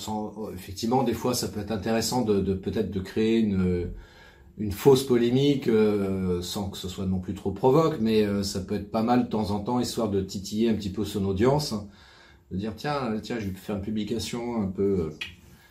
effectivement, 0.55 1.03
des 1.03 1.13
fois, 1.13 1.35
ça 1.35 1.49
peut 1.49 1.61
être 1.61 1.71
intéressant 1.71 2.23
de, 2.23 2.41
de 2.41 2.55
peut-être 2.55 2.91
de 2.91 2.99
créer 2.99 3.41
une, 3.41 3.91
une 4.57 4.73
fausse 4.73 5.05
polémique 5.05 5.69
euh, 5.69 6.41
sans 6.41 6.71
que 6.71 6.79
ce 6.79 6.89
soit 6.89 7.05
non 7.05 7.19
plus 7.19 7.35
trop 7.35 7.51
provoque, 7.51 7.99
mais 8.01 8.23
euh, 8.23 8.43
ça 8.43 8.61
peut 8.61 8.75
être 8.75 8.91
pas 8.91 9.03
mal 9.03 9.25
de 9.25 9.29
temps 9.29 9.51
en 9.51 9.61
temps, 9.61 9.81
histoire 9.81 10.09
de 10.09 10.23
titiller 10.23 10.71
un 10.71 10.75
petit 10.75 10.91
peu 10.91 11.05
son 11.05 11.27
audience, 11.27 11.75
de 12.51 12.57
dire 12.57 12.73
tiens, 12.75 13.17
tiens, 13.23 13.37
je 13.39 13.49
vais 13.49 13.55
faire 13.55 13.77
une 13.77 13.83
publication 13.83 14.63
un 14.63 14.69
peu. 14.69 15.11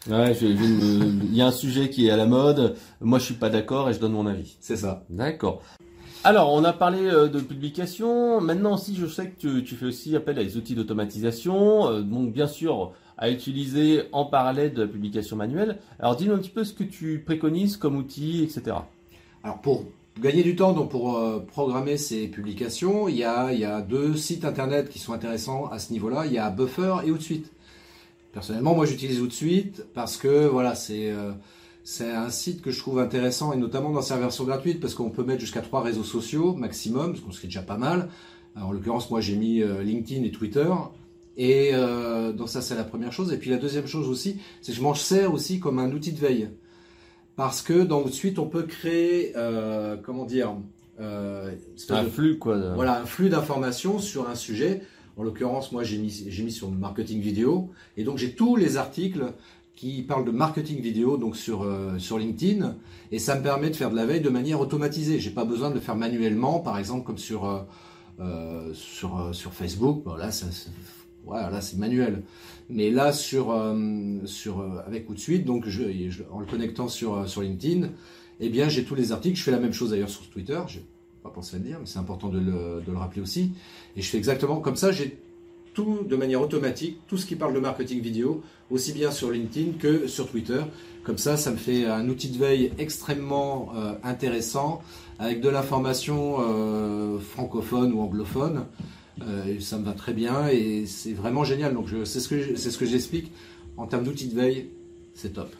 Euh, 0.09 0.25
ouais, 0.25 0.37
il 0.39 1.33
y 1.33 1.41
a 1.41 1.47
un 1.47 1.51
sujet 1.51 1.89
qui 1.89 2.07
est 2.07 2.11
à 2.11 2.17
la 2.17 2.27
mode. 2.27 2.75
Moi, 3.01 3.17
je 3.17 3.25
suis 3.25 3.33
pas 3.33 3.49
d'accord 3.49 3.89
et 3.89 3.93
je 3.93 3.99
donne 3.99 4.13
mon 4.13 4.27
avis. 4.27 4.55
C'est 4.59 4.77
ça. 4.77 5.03
D'accord. 5.09 5.63
Alors, 6.23 6.53
on 6.53 6.63
a 6.63 6.71
parlé 6.71 7.07
euh, 7.07 7.27
de 7.27 7.39
publication. 7.39 8.41
Maintenant 8.41 8.75
aussi, 8.75 8.95
je 8.95 9.07
sais 9.07 9.29
que 9.29 9.59
tu, 9.59 9.75
fais 9.75 9.87
aussi 9.87 10.15
appel 10.15 10.37
à 10.37 10.43
des 10.43 10.55
outils 10.55 10.75
d'automatisation. 10.75 11.87
Euh, 11.87 12.01
donc, 12.01 12.31
bien 12.31 12.45
sûr, 12.45 12.93
à 13.17 13.31
utiliser 13.31 14.03
en 14.11 14.25
parallèle 14.25 14.75
de 14.75 14.83
la 14.83 14.87
publication 14.87 15.35
manuelle. 15.35 15.79
Alors, 15.99 16.15
dis-nous 16.15 16.35
un 16.35 16.37
petit 16.37 16.51
peu 16.51 16.63
ce 16.63 16.73
que 16.73 16.83
tu 16.83 17.23
préconises 17.25 17.75
comme 17.75 17.95
outil, 17.95 18.43
etc. 18.43 18.77
Alors, 19.43 19.61
pour 19.61 19.85
gagner 20.21 20.43
du 20.43 20.55
temps, 20.55 20.73
donc 20.73 20.91
pour 20.91 21.17
euh, 21.17 21.39
programmer 21.39 21.97
ces 21.97 22.27
publications, 22.27 23.07
il 23.07 23.15
y, 23.15 23.23
a, 23.23 23.51
il 23.51 23.59
y 23.59 23.65
a 23.65 23.81
deux 23.81 24.15
sites 24.15 24.45
internet 24.45 24.89
qui 24.89 24.99
sont 24.99 25.13
intéressants 25.13 25.69
à 25.71 25.79
ce 25.79 25.91
niveau-là. 25.91 26.27
Il 26.27 26.33
y 26.33 26.37
a 26.37 26.51
Buffer 26.51 26.97
et 27.03 27.09
OutSuite. 27.09 27.51
Personnellement, 28.31 28.75
moi, 28.75 28.85
j'utilise 28.85 29.21
OutSuite 29.21 29.85
parce 29.95 30.17
que, 30.17 30.45
voilà, 30.45 30.75
c'est 30.75 31.11
c'est 31.83 32.11
un 32.11 32.29
site 32.29 32.61
que 32.61 32.71
je 32.71 32.79
trouve 32.79 32.99
intéressant 32.99 33.53
et 33.53 33.57
notamment 33.57 33.91
dans 33.91 34.01
sa 34.01 34.17
version 34.17 34.43
gratuite 34.43 34.79
parce 34.79 34.93
qu'on 34.93 35.09
peut 35.09 35.23
mettre 35.23 35.39
jusqu'à 35.39 35.61
trois 35.61 35.81
réseaux 35.81 36.03
sociaux 36.03 36.53
maximum, 36.53 37.15
ce 37.15 37.39
qui 37.39 37.47
est 37.47 37.49
déjà 37.49 37.63
pas 37.63 37.77
mal. 37.77 38.09
en 38.55 38.71
l'occurrence, 38.71 39.09
moi 39.09 39.21
j'ai 39.21 39.35
mis 39.35 39.61
euh, 39.61 39.81
LinkedIn 39.81 40.23
et 40.23 40.31
Twitter. 40.31 40.69
Et 41.37 41.71
euh, 41.73 42.33
donc 42.33 42.49
ça 42.49 42.61
c'est 42.61 42.75
la 42.75 42.83
première 42.83 43.11
chose. 43.11 43.33
Et 43.33 43.37
puis 43.37 43.49
la 43.49 43.57
deuxième 43.57 43.87
chose 43.87 44.07
aussi, 44.09 44.37
c'est 44.61 44.73
que 44.73 44.77
je 44.77 44.83
m'en 44.83 44.93
sers 44.93 45.33
aussi 45.33 45.59
comme 45.59 45.79
un 45.79 45.91
outil 45.91 46.11
de 46.11 46.19
veille. 46.19 46.49
Parce 47.35 47.61
que 47.61 47.81
dans 47.81 48.05
suite 48.07 48.37
on 48.37 48.47
peut 48.47 48.63
créer, 48.63 49.33
euh, 49.35 49.97
comment 50.01 50.25
dire, 50.25 50.55
un 50.99 52.05
flux 52.11 52.37
quoi. 52.37 52.75
Voilà, 52.75 53.01
un 53.01 53.05
flux 53.05 53.29
d'informations 53.29 53.97
sur 53.97 54.29
un 54.29 54.35
sujet. 54.35 54.83
En 55.17 55.23
l'occurrence, 55.23 55.71
moi 55.71 55.83
j'ai 55.83 55.97
mis, 55.97 56.25
j'ai 56.27 56.43
mis 56.43 56.51
sur 56.51 56.69
le 56.69 56.77
marketing 56.77 57.21
vidéo. 57.21 57.71
Et 57.97 58.03
donc 58.03 58.17
j'ai 58.17 58.35
tous 58.35 58.55
les 58.55 58.77
articles 58.77 59.33
qui 59.81 60.03
parle 60.03 60.25
de 60.25 60.31
marketing 60.31 60.79
vidéo 60.79 61.17
donc 61.17 61.35
sur, 61.35 61.63
euh, 61.63 61.97
sur 61.97 62.19
LinkedIn 62.19 62.75
et 63.11 63.17
ça 63.17 63.35
me 63.35 63.41
permet 63.41 63.71
de 63.71 63.75
faire 63.75 63.89
de 63.89 63.95
la 63.95 64.05
veille 64.05 64.21
de 64.21 64.29
manière 64.29 64.59
automatisée. 64.59 65.19
J'ai 65.19 65.31
pas 65.31 65.43
besoin 65.43 65.69
de 65.69 65.73
le 65.73 65.79
faire 65.79 65.95
manuellement, 65.95 66.59
par 66.59 66.77
exemple 66.77 67.03
comme 67.03 67.17
sur, 67.17 67.45
euh, 67.45 67.61
euh, 68.19 68.71
sur, 68.75 69.33
sur 69.33 69.53
Facebook. 69.53 70.03
Bon, 70.03 70.13
là, 70.13 70.29
voilà, 71.25 71.61
c'est 71.61 71.77
manuel. 71.77 72.21
Mais 72.69 72.91
là, 72.91 73.11
sur, 73.11 73.59
sur, 74.25 74.61
avec 74.85 75.09
ou 75.09 75.15
de 75.15 75.19
suite, 75.19 75.45
donc 75.45 75.67
je, 75.67 75.83
en 76.31 76.39
le 76.39 76.45
connectant 76.45 76.87
sur, 76.87 77.27
sur 77.27 77.41
LinkedIn, 77.41 77.89
eh 78.39 78.49
bien, 78.49 78.69
j'ai 78.69 78.83
tous 78.83 78.95
les 78.95 79.11
articles. 79.11 79.35
Je 79.35 79.43
fais 79.43 79.51
la 79.51 79.59
même 79.59 79.73
chose 79.73 79.89
d'ailleurs 79.89 80.09
sur 80.09 80.29
Twitter. 80.29 80.59
J'ai 80.67 80.85
pas 81.23 81.31
pensé 81.31 81.55
à 81.55 81.59
le 81.59 81.65
dire, 81.65 81.77
mais 81.79 81.87
c'est 81.87 81.99
important 81.99 82.29
de 82.29 82.39
le, 82.39 82.83
de 82.85 82.91
le 82.91 82.97
rappeler 82.97 83.21
aussi. 83.21 83.53
Et 83.95 84.03
je 84.03 84.09
fais 84.09 84.19
exactement 84.19 84.59
comme 84.59 84.75
ça. 84.75 84.91
J'ai 84.91 85.19
tout 85.73 85.99
de 86.07 86.15
manière 86.15 86.41
automatique, 86.41 86.97
tout 87.07 87.17
ce 87.17 87.25
qui 87.25 87.35
parle 87.35 87.53
de 87.53 87.59
marketing 87.59 88.01
vidéo, 88.01 88.43
aussi 88.69 88.93
bien 88.93 89.11
sur 89.11 89.31
LinkedIn 89.31 89.77
que 89.79 90.07
sur 90.07 90.27
Twitter. 90.29 90.61
Comme 91.03 91.17
ça, 91.17 91.37
ça 91.37 91.51
me 91.51 91.57
fait 91.57 91.85
un 91.85 92.07
outil 92.09 92.29
de 92.29 92.37
veille 92.37 92.71
extrêmement 92.77 93.69
euh, 93.75 93.93
intéressant, 94.03 94.81
avec 95.17 95.41
de 95.41 95.49
l'information 95.49 96.37
euh, 96.39 97.19
francophone 97.19 97.93
ou 97.93 98.01
anglophone. 98.01 98.65
Euh, 99.21 99.59
ça 99.59 99.77
me 99.77 99.85
va 99.85 99.93
très 99.93 100.13
bien 100.13 100.47
et 100.47 100.85
c'est 100.85 101.13
vraiment 101.13 101.43
génial. 101.43 101.73
Donc 101.73 101.87
c'est 102.05 102.19
ce 102.19 102.77
que 102.77 102.85
j'explique 102.85 103.31
en 103.77 103.87
termes 103.87 104.03
d'outils 104.03 104.27
de 104.27 104.35
veille, 104.35 104.69
c'est 105.13 105.33
top. 105.33 105.53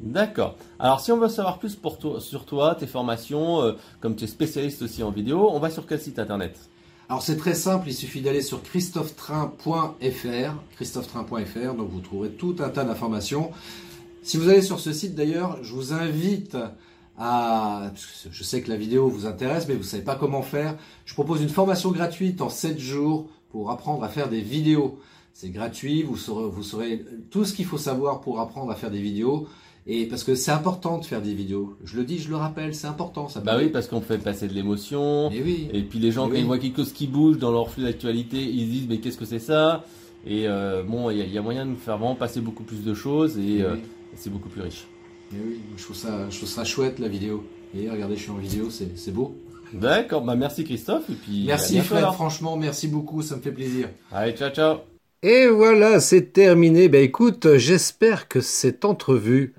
D'accord. 0.00 0.56
Alors 0.78 1.00
si 1.00 1.12
on 1.12 1.18
veut 1.18 1.28
savoir 1.28 1.58
plus 1.58 1.76
pour 1.76 1.98
toi, 1.98 2.20
sur 2.20 2.44
toi, 2.44 2.76
tes 2.78 2.86
formations, 2.86 3.74
comme 4.00 4.16
tu 4.16 4.24
es 4.24 4.26
spécialiste 4.26 4.82
aussi 4.82 5.02
en 5.02 5.10
vidéo, 5.10 5.48
on 5.50 5.60
va 5.60 5.70
sur 5.70 5.86
quel 5.86 6.00
site 6.00 6.18
internet? 6.18 6.58
Alors 7.08 7.22
c'est 7.22 7.36
très 7.36 7.54
simple, 7.54 7.88
il 7.88 7.94
suffit 7.94 8.22
d'aller 8.22 8.40
sur 8.40 8.62
christophetrain.fr, 8.62 10.54
christophetrain.fr, 10.76 11.74
donc 11.74 11.90
vous 11.90 12.00
trouverez 12.00 12.30
tout 12.30 12.56
un 12.60 12.70
tas 12.70 12.84
d'informations. 12.84 13.50
Si 14.22 14.38
vous 14.38 14.48
allez 14.48 14.62
sur 14.62 14.80
ce 14.80 14.92
site 14.92 15.14
d'ailleurs, 15.14 15.62
je 15.62 15.74
vous 15.74 15.92
invite 15.92 16.56
à, 17.18 17.92
je 18.30 18.42
sais 18.42 18.62
que 18.62 18.70
la 18.70 18.76
vidéo 18.76 19.08
vous 19.08 19.26
intéresse, 19.26 19.68
mais 19.68 19.74
vous 19.74 19.80
ne 19.80 19.86
savez 19.86 20.02
pas 20.02 20.16
comment 20.16 20.42
faire. 20.42 20.76
Je 21.04 21.14
propose 21.14 21.42
une 21.42 21.50
formation 21.50 21.92
gratuite 21.92 22.40
en 22.40 22.48
7 22.48 22.78
jours 22.78 23.28
pour 23.50 23.70
apprendre 23.70 24.02
à 24.02 24.08
faire 24.08 24.30
des 24.30 24.40
vidéos. 24.40 24.98
C'est 25.34 25.50
gratuit, 25.50 26.02
vous 26.02 26.16
saurez, 26.16 26.48
vous 26.48 26.62
saurez 26.62 27.04
tout 27.30 27.44
ce 27.44 27.52
qu'il 27.52 27.66
faut 27.66 27.78
savoir 27.78 28.20
pour 28.20 28.40
apprendre 28.40 28.70
à 28.70 28.76
faire 28.76 28.90
des 28.90 29.00
vidéos. 29.00 29.46
Et 29.86 30.06
parce 30.06 30.24
que 30.24 30.34
c'est 30.34 30.50
important 30.50 30.98
de 30.98 31.04
faire 31.04 31.20
des 31.20 31.34
vidéos. 31.34 31.76
Je 31.84 31.96
le 31.96 32.04
dis, 32.04 32.18
je 32.18 32.30
le 32.30 32.36
rappelle, 32.36 32.74
c'est 32.74 32.86
important. 32.86 33.28
Ça 33.28 33.40
bah 33.40 33.56
oui, 33.58 33.68
parce 33.68 33.86
qu'on 33.86 34.00
fait 34.00 34.16
passer 34.16 34.48
de 34.48 34.54
l'émotion. 34.54 35.30
Et, 35.30 35.42
oui. 35.42 35.68
et 35.72 35.82
puis 35.82 35.98
les 35.98 36.10
gens, 36.10 36.28
quand 36.28 36.36
ils 36.36 36.46
voient 36.46 36.58
quelque 36.58 36.76
chose 36.76 36.92
qui 36.92 37.06
bouge 37.06 37.36
dans 37.38 37.52
leur 37.52 37.70
flux 37.70 37.84
d'actualité, 37.84 38.42
ils 38.42 38.70
disent 38.70 38.86
mais 38.88 38.98
qu'est-ce 38.98 39.18
que 39.18 39.26
c'est 39.26 39.38
ça? 39.38 39.84
Et 40.26 40.48
euh, 40.48 40.82
bon, 40.82 41.10
il 41.10 41.30
y, 41.30 41.36
a 41.36 41.42
moyen 41.42 41.66
de 41.66 41.74
faire 41.74 41.98
vraiment 41.98 42.14
passer 42.14 42.40
beaucoup 42.40 42.62
plus 42.62 42.82
de 42.82 42.94
choses 42.94 43.36
et, 43.38 43.60
euh, 43.60 43.76
c'est 44.16 44.30
beaucoup 44.30 44.48
plus 44.48 44.62
riche. 44.62 44.86
Et 45.32 45.36
oui, 45.36 45.60
je 45.76 45.82
trouve 45.82 45.96
ça, 45.96 46.30
je 46.30 46.36
trouve 46.38 46.48
ça 46.48 46.64
chouette 46.64 46.98
la 46.98 47.08
vidéo. 47.08 47.44
Et 47.76 47.90
regardez, 47.90 48.16
je 48.16 48.22
suis 48.22 48.30
en 48.30 48.36
vidéo, 48.36 48.68
c'est 48.70 49.12
beau. 49.12 49.36
D'accord, 49.74 50.22
bah 50.22 50.36
merci 50.36 50.62
Christophe 50.62 51.10
et 51.10 51.14
puis 51.14 51.44
merci 51.46 51.80
Fred, 51.80 52.04
franchement, 52.12 52.56
merci 52.56 52.86
beaucoup, 52.86 53.22
ça 53.22 53.36
me 53.36 53.40
fait 53.40 53.50
plaisir. 53.50 53.88
Allez, 54.12 54.32
ciao 54.32 54.50
ciao. 54.50 54.76
Et 55.22 55.48
voilà, 55.48 56.00
c'est 56.00 56.32
terminé. 56.32 56.88
Ben 56.88 57.02
écoute, 57.02 57.56
j'espère 57.56 58.28
que 58.28 58.40
cette 58.40 58.84
entrevue 58.84 59.54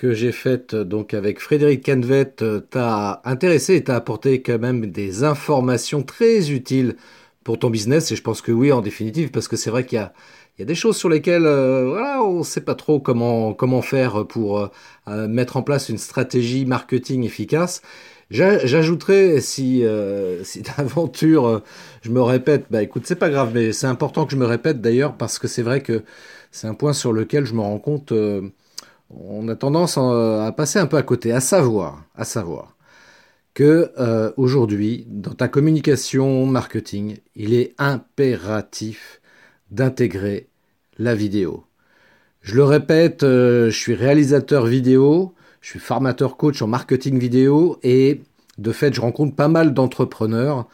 que 0.00 0.14
j'ai 0.14 0.32
faite 0.32 0.74
donc 0.74 1.12
avec 1.12 1.40
Frédéric 1.40 1.84
Canvet 1.84 2.32
t'a 2.70 3.20
intéressé 3.26 3.74
et 3.74 3.84
t'a 3.84 3.96
apporté 3.96 4.40
quand 4.40 4.58
même 4.58 4.86
des 4.86 5.24
informations 5.24 6.02
très 6.02 6.50
utiles 6.50 6.96
pour 7.44 7.58
ton 7.58 7.68
business. 7.68 8.10
Et 8.10 8.16
je 8.16 8.22
pense 8.22 8.40
que 8.40 8.50
oui, 8.50 8.72
en 8.72 8.80
définitive, 8.80 9.30
parce 9.30 9.46
que 9.46 9.56
c'est 9.56 9.68
vrai 9.68 9.84
qu'il 9.84 9.98
y 9.98 10.62
a, 10.62 10.64
des 10.64 10.74
choses 10.74 10.96
sur 10.96 11.10
lesquelles 11.10 11.42
voilà, 11.42 12.22
on 12.22 12.38
ne 12.38 12.44
sait 12.44 12.62
pas 12.62 12.74
trop 12.74 12.98
comment, 12.98 13.82
faire 13.82 14.26
pour 14.26 14.70
mettre 15.06 15.58
en 15.58 15.62
place 15.62 15.90
une 15.90 15.98
stratégie 15.98 16.64
marketing 16.64 17.24
efficace. 17.24 17.82
J'ajouterais, 18.30 19.40
si, 19.40 19.84
euh, 19.84 20.44
si 20.44 20.62
d'aventure 20.76 21.46
euh, 21.46 21.62
je 22.02 22.10
me 22.10 22.22
répète, 22.22 22.66
bah 22.70 22.82
écoute, 22.82 23.02
c'est 23.04 23.16
pas 23.16 23.28
grave, 23.28 23.50
mais 23.52 23.72
c'est 23.72 23.88
important 23.88 24.24
que 24.24 24.32
je 24.32 24.36
me 24.36 24.46
répète 24.46 24.80
d'ailleurs 24.80 25.16
parce 25.16 25.38
que 25.40 25.48
c'est 25.48 25.62
vrai 25.62 25.82
que 25.82 26.04
c'est 26.52 26.68
un 26.68 26.74
point 26.74 26.92
sur 26.92 27.12
lequel 27.12 27.44
je 27.44 27.54
me 27.54 27.60
rends 27.60 27.78
compte, 27.80 28.12
euh, 28.12 28.42
on 29.10 29.48
a 29.48 29.56
tendance 29.56 29.98
à 29.98 30.52
passer 30.56 30.78
un 30.78 30.86
peu 30.86 30.96
à 30.96 31.02
côté, 31.02 31.32
à 31.32 31.40
savoir, 31.40 32.04
à 32.14 32.24
savoir 32.24 32.76
que 33.54 33.90
euh, 33.98 34.30
aujourd'hui, 34.36 35.06
dans 35.08 35.34
ta 35.34 35.48
communication 35.48 36.46
marketing, 36.46 37.16
il 37.34 37.52
est 37.52 37.74
impératif 37.78 39.20
d'intégrer 39.70 40.48
la 40.98 41.14
vidéo. 41.14 41.64
Je 42.42 42.54
le 42.54 42.64
répète, 42.64 43.22
je 43.22 43.70
suis 43.70 43.94
réalisateur 43.94 44.66
vidéo, 44.66 45.34
je 45.60 45.68
suis 45.68 45.78
formateur 45.78 46.36
coach 46.36 46.62
en 46.62 46.66
marketing 46.66 47.18
vidéo 47.18 47.78
et 47.82 48.22
de 48.58 48.72
fait, 48.72 48.94
je 48.94 49.00
rencontre 49.00 49.34
pas 49.34 49.48
mal 49.48 49.74
d'entrepreneurs 49.74 50.68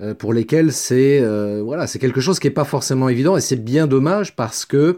euh, 0.00 0.14
pour 0.14 0.32
lesquels 0.32 0.72
c'est 0.72 1.20
euh, 1.20 1.62
voilà, 1.64 1.86
c'est 1.86 1.98
quelque 1.98 2.20
chose 2.20 2.38
qui 2.38 2.46
n'est 2.46 2.52
pas 2.52 2.64
forcément 2.64 3.08
évident 3.08 3.36
et 3.36 3.40
c'est 3.40 3.62
bien 3.62 3.86
dommage 3.86 4.36
parce 4.36 4.64
que 4.64 4.76
euh, 4.76 4.94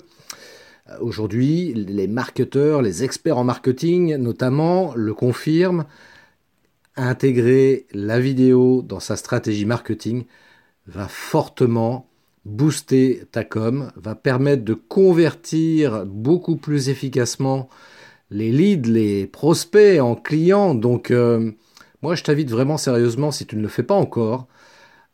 aujourd'hui, 1.01 1.73
les 1.75 2.07
marketeurs, 2.07 2.83
les 2.83 3.05
experts 3.05 3.39
en 3.39 3.45
marketing 3.45 4.17
notamment 4.17 4.95
le 4.95 5.15
confirment. 5.15 5.85
Intégrer 6.97 7.87
la 7.93 8.21
vidéo 8.21 8.83
dans 8.83 9.01
sa 9.01 9.17
stratégie 9.17 9.65
marketing 9.65 10.25
va 10.87 11.09
fortement 11.09 12.09
booster 12.45 13.25
ta 13.33 13.43
com, 13.43 13.91
va 13.97 14.15
permettre 14.15 14.65
de 14.65 14.75
convertir 14.75 16.05
beaucoup 16.07 16.57
plus 16.57 16.89
efficacement 16.89 17.69
les 18.31 18.53
leads, 18.53 18.89
les 18.89 19.27
prospects 19.27 20.01
en 20.01 20.15
clients. 20.15 20.75
Donc, 20.75 21.11
euh, 21.11 21.53
moi, 22.03 22.15
je 22.15 22.23
t'invite 22.23 22.51
vraiment 22.51 22.77
sérieusement, 22.77 23.31
si 23.31 23.47
tu 23.47 23.57
ne 23.57 23.63
le 23.63 23.69
fais 23.69 23.83
pas 23.83 23.95
encore, 23.95 24.47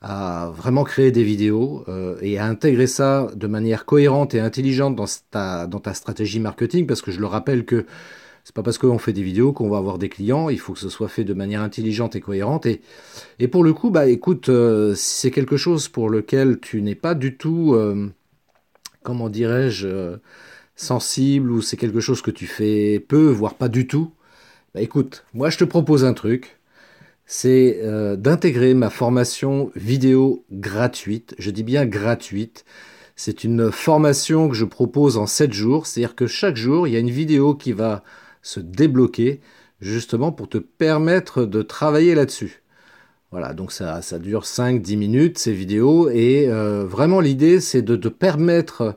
à 0.00 0.50
vraiment 0.56 0.84
créer 0.84 1.10
des 1.10 1.24
vidéos 1.24 1.84
euh, 1.88 2.16
et 2.22 2.38
à 2.38 2.46
intégrer 2.46 2.86
ça 2.86 3.28
de 3.34 3.46
manière 3.46 3.84
cohérente 3.84 4.34
et 4.34 4.40
intelligente 4.40 4.96
dans 4.96 5.06
ta, 5.30 5.66
dans 5.66 5.78
ta 5.78 5.92
stratégie 5.94 6.40
marketing, 6.40 6.86
parce 6.86 7.02
que 7.02 7.10
je 7.10 7.20
le 7.20 7.26
rappelle 7.26 7.64
que 7.64 7.84
c'est 8.44 8.54
pas 8.54 8.62
parce 8.62 8.78
qu'on 8.78 8.98
fait 8.98 9.12
des 9.12 9.22
vidéos 9.22 9.52
qu'on 9.52 9.68
va 9.68 9.76
avoir 9.76 9.98
des 9.98 10.08
clients, 10.08 10.48
il 10.48 10.58
faut 10.58 10.72
que 10.72 10.78
ce 10.78 10.88
soit 10.88 11.08
fait 11.08 11.24
de 11.24 11.34
manière 11.34 11.60
intelligente 11.60 12.16
et 12.16 12.20
cohérente. 12.20 12.64
Et, 12.64 12.80
et 13.38 13.48
pour 13.48 13.62
le 13.62 13.74
coup, 13.74 13.90
bah 13.90 14.06
écoute, 14.06 14.48
euh, 14.48 14.94
si 14.94 15.20
c'est 15.20 15.30
quelque 15.30 15.58
chose 15.58 15.88
pour 15.88 16.08
lequel 16.08 16.58
tu 16.58 16.80
n'es 16.80 16.94
pas 16.94 17.14
du 17.14 17.36
tout, 17.36 17.76
comment 19.02 19.28
dirais-je, 19.28 20.16
sensible 20.74 21.50
ou 21.50 21.60
c'est 21.60 21.76
quelque 21.76 22.00
chose 22.00 22.22
que 22.22 22.30
tu 22.30 22.46
fais 22.46 22.98
peu, 23.00 23.28
voire 23.28 23.54
pas 23.54 23.68
du 23.68 23.86
tout, 23.86 24.12
bah 24.74 24.80
écoute, 24.80 25.24
moi 25.34 25.50
je 25.50 25.58
te 25.58 25.64
propose 25.64 26.04
un 26.06 26.14
truc, 26.14 26.59
c'est 27.32 27.78
euh, 27.84 28.16
d'intégrer 28.16 28.74
ma 28.74 28.90
formation 28.90 29.70
vidéo 29.76 30.44
gratuite. 30.50 31.36
Je 31.38 31.52
dis 31.52 31.62
bien 31.62 31.86
gratuite. 31.86 32.64
C'est 33.14 33.44
une 33.44 33.70
formation 33.70 34.48
que 34.48 34.56
je 34.56 34.64
propose 34.64 35.16
en 35.16 35.28
7 35.28 35.52
jours, 35.52 35.86
c'est-à-dire 35.86 36.16
que 36.16 36.26
chaque 36.26 36.56
jour, 36.56 36.88
il 36.88 36.94
y 36.94 36.96
a 36.96 36.98
une 36.98 37.08
vidéo 37.08 37.54
qui 37.54 37.70
va 37.70 38.02
se 38.42 38.58
débloquer 38.58 39.40
justement 39.80 40.32
pour 40.32 40.48
te 40.48 40.58
permettre 40.58 41.44
de 41.44 41.62
travailler 41.62 42.16
là-dessus. 42.16 42.64
Voilà, 43.30 43.54
donc 43.54 43.70
ça, 43.70 44.00
dure 44.18 44.42
5-10 44.42 44.96
minutes 44.96 45.38
ces 45.38 45.52
vidéos 45.52 46.10
et 46.10 46.48
euh, 46.48 46.84
vraiment 46.84 47.20
l'idée 47.20 47.60
c'est 47.60 47.82
de 47.82 47.94
te 47.94 48.08
permettre 48.08 48.96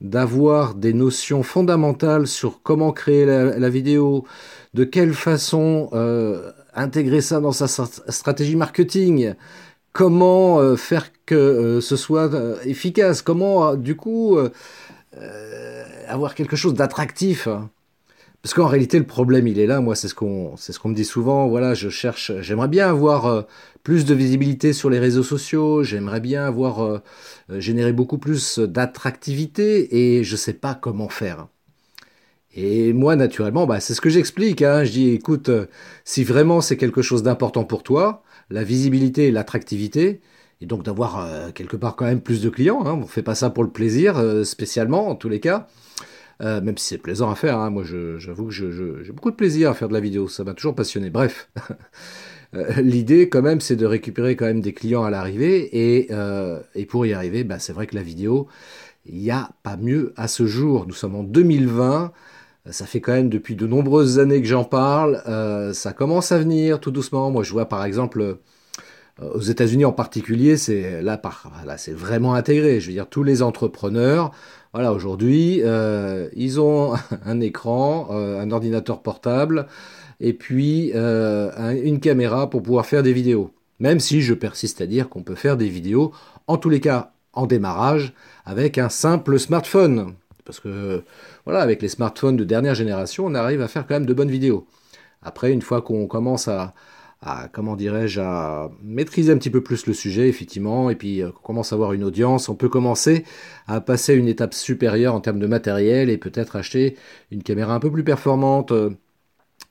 d'avoir 0.00 0.76
des 0.76 0.92
notions 0.92 1.42
fondamentales 1.42 2.28
sur 2.28 2.62
comment 2.62 2.92
créer 2.92 3.26
la, 3.26 3.70
vidéo, 3.70 4.24
de 4.72 4.84
quelle 4.84 5.14
façon 5.14 5.90
euh, 5.94 6.52
intégrer 6.74 7.20
ça 7.20 7.40
dans 7.40 7.52
sa 7.52 7.66
stratégie 7.66 8.56
marketing, 8.56 9.34
comment 9.92 10.60
euh, 10.60 10.76
faire 10.76 11.10
que 11.26 11.34
euh, 11.34 11.80
ce 11.80 11.96
soit 11.96 12.30
efficace, 12.64 13.22
comment 13.22 13.74
du 13.74 13.96
coup 13.96 14.38
avoir 16.08 16.34
quelque 16.34 16.56
chose 16.56 16.74
d'attractif? 16.74 17.48
Parce 18.42 18.54
qu'en 18.54 18.66
réalité, 18.66 18.98
le 18.98 19.06
problème, 19.06 19.46
il 19.46 19.60
est 19.60 19.66
là. 19.66 19.80
Moi, 19.80 19.94
c'est 19.94 20.08
ce 20.08 20.14
qu'on, 20.14 20.54
me 20.56 20.94
dit 20.94 21.04
souvent. 21.04 21.46
Voilà, 21.46 21.74
je 21.74 21.88
cherche, 21.88 22.32
j'aimerais 22.40 22.66
bien 22.66 22.88
avoir 22.88 23.26
euh, 23.26 23.42
plus 23.84 24.04
de 24.04 24.14
visibilité 24.14 24.72
sur 24.72 24.90
les 24.90 24.98
réseaux 24.98 25.22
sociaux. 25.22 25.84
J'aimerais 25.84 26.20
bien 26.20 26.44
avoir 26.44 26.80
euh, 26.80 26.98
euh, 27.50 27.60
généré 27.60 27.92
beaucoup 27.92 28.18
plus 28.18 28.58
d'attractivité 28.58 30.16
et 30.16 30.24
je 30.24 30.34
sais 30.34 30.54
pas 30.54 30.74
comment 30.74 31.08
faire. 31.08 31.46
Et 32.54 32.92
moi, 32.92 33.16
naturellement, 33.16 33.66
bah, 33.66 33.80
c'est 33.80 33.94
ce 33.94 34.00
que 34.00 34.10
j'explique. 34.10 34.62
Hein. 34.62 34.84
Je 34.84 34.92
dis, 34.92 35.08
écoute, 35.10 35.50
si 36.04 36.24
vraiment 36.24 36.60
c'est 36.60 36.76
quelque 36.76 37.02
chose 37.02 37.22
d'important 37.22 37.64
pour 37.64 37.82
toi, 37.82 38.22
la 38.50 38.64
visibilité 38.64 39.28
et 39.28 39.30
l'attractivité, 39.30 40.20
et 40.60 40.66
donc 40.66 40.84
d'avoir 40.84 41.52
quelque 41.54 41.76
part 41.76 41.96
quand 41.96 42.04
même 42.04 42.20
plus 42.20 42.40
de 42.42 42.48
clients. 42.48 42.84
Hein. 42.86 43.00
On 43.02 43.06
fait 43.06 43.22
pas 43.22 43.34
ça 43.34 43.50
pour 43.50 43.64
le 43.64 43.70
plaisir, 43.70 44.22
spécialement 44.44 45.08
en 45.08 45.16
tous 45.16 45.28
les 45.28 45.40
cas. 45.40 45.66
Euh, 46.42 46.60
même 46.60 46.76
si 46.76 46.88
c'est 46.88 46.98
plaisant 46.98 47.30
à 47.30 47.34
faire. 47.34 47.58
Hein. 47.58 47.70
Moi, 47.70 47.84
j'avoue 48.18 48.46
que 48.46 48.52
j'ai 48.52 49.12
beaucoup 49.12 49.30
de 49.30 49.36
plaisir 49.36 49.70
à 49.70 49.74
faire 49.74 49.88
de 49.88 49.92
la 49.92 50.00
vidéo. 50.00 50.28
Ça 50.28 50.44
m'a 50.44 50.54
toujours 50.54 50.74
passionné. 50.74 51.10
Bref. 51.10 51.50
Euh, 52.54 52.82
l'idée, 52.82 53.30
quand 53.30 53.40
même, 53.40 53.62
c'est 53.62 53.76
de 53.76 53.86
récupérer 53.86 54.36
quand 54.36 54.44
même 54.44 54.60
des 54.60 54.74
clients 54.74 55.04
à 55.04 55.10
l'arrivée. 55.10 55.70
Et, 55.72 56.08
euh, 56.10 56.60
et, 56.74 56.84
pour 56.84 57.06
y 57.06 57.14
arriver, 57.14 57.44
bah, 57.44 57.58
c'est 57.58 57.72
vrai 57.72 57.86
que 57.86 57.94
la 57.94 58.02
vidéo, 58.02 58.46
il 59.06 59.16
n'y 59.20 59.30
a 59.30 59.52
pas 59.62 59.78
mieux 59.78 60.12
à 60.16 60.28
ce 60.28 60.44
jour. 60.44 60.84
Nous 60.86 60.92
sommes 60.92 61.14
en 61.14 61.22
2020. 61.22 62.12
Ça 62.70 62.86
fait 62.86 63.00
quand 63.00 63.12
même 63.12 63.28
depuis 63.28 63.56
de 63.56 63.66
nombreuses 63.66 64.18
années 64.18 64.40
que 64.40 64.46
j'en 64.46 64.64
parle. 64.64 65.20
ça 65.74 65.92
commence 65.92 66.30
à 66.30 66.38
venir 66.38 66.78
tout 66.80 66.90
doucement. 66.90 67.30
Moi, 67.30 67.42
je 67.42 67.52
vois 67.52 67.68
par 67.68 67.84
exemple 67.84 68.38
aux 69.20 69.40
États-Unis 69.40 69.84
en 69.84 69.92
particulier, 69.92 70.56
c'est 70.56 71.02
là, 71.02 71.20
c'est 71.76 71.92
vraiment 71.92 72.34
intégré. 72.34 72.80
Je 72.80 72.86
veux 72.86 72.92
dire, 72.92 73.08
tous 73.08 73.24
les 73.24 73.42
entrepreneurs 73.42 74.32
voilà, 74.72 74.94
aujourd'hui, 74.94 75.60
euh, 75.62 76.28
ils 76.34 76.58
ont 76.58 76.94
un 77.26 77.40
écran, 77.40 78.08
euh, 78.10 78.40
un 78.40 78.50
ordinateur 78.50 79.02
portable, 79.02 79.66
et 80.18 80.32
puis 80.32 80.92
euh, 80.94 81.50
une 81.82 82.00
caméra 82.00 82.48
pour 82.48 82.62
pouvoir 82.62 82.86
faire 82.86 83.02
des 83.02 83.12
vidéos. 83.12 83.52
Même 83.80 84.00
si 84.00 84.22
je 84.22 84.32
persiste 84.32 84.80
à 84.80 84.86
dire 84.86 85.08
qu'on 85.08 85.22
peut 85.22 85.34
faire 85.34 85.56
des 85.56 85.68
vidéos, 85.68 86.12
en 86.46 86.56
tous 86.56 86.70
les 86.70 86.80
cas 86.80 87.12
en 87.34 87.46
démarrage, 87.46 88.14
avec 88.46 88.78
un 88.78 88.88
simple 88.88 89.38
smartphone. 89.38 90.14
Parce 90.44 90.58
que, 90.58 91.04
voilà, 91.44 91.60
avec 91.60 91.82
les 91.82 91.88
smartphones 91.88 92.36
de 92.36 92.44
dernière 92.44 92.74
génération, 92.74 93.26
on 93.26 93.34
arrive 93.34 93.60
à 93.62 93.68
faire 93.68 93.86
quand 93.86 93.94
même 93.94 94.06
de 94.06 94.14
bonnes 94.14 94.30
vidéos. 94.30 94.66
Après, 95.22 95.52
une 95.52 95.62
fois 95.62 95.82
qu'on 95.82 96.06
commence 96.06 96.48
à, 96.48 96.74
comment 97.52 97.76
dirais-je, 97.76 98.20
à 98.20 98.70
maîtriser 98.82 99.32
un 99.32 99.38
petit 99.38 99.50
peu 99.50 99.62
plus 99.62 99.86
le 99.86 99.92
sujet, 99.92 100.28
effectivement, 100.28 100.90
et 100.90 100.96
puis 100.96 101.22
euh, 101.22 101.28
on 101.28 101.42
commence 101.46 101.72
à 101.72 101.76
avoir 101.76 101.92
une 101.92 102.04
audience, 102.04 102.48
on 102.48 102.56
peut 102.56 102.68
commencer 102.68 103.24
à 103.68 103.80
passer 103.80 104.12
à 104.12 104.14
une 104.16 104.28
étape 104.28 104.54
supérieure 104.54 105.14
en 105.14 105.20
termes 105.20 105.38
de 105.38 105.46
matériel 105.46 106.10
et 106.10 106.18
peut-être 106.18 106.56
acheter 106.56 106.96
une 107.30 107.42
caméra 107.42 107.74
un 107.74 107.80
peu 107.80 107.90
plus 107.90 108.04
performante 108.04 108.72
euh, 108.72 108.90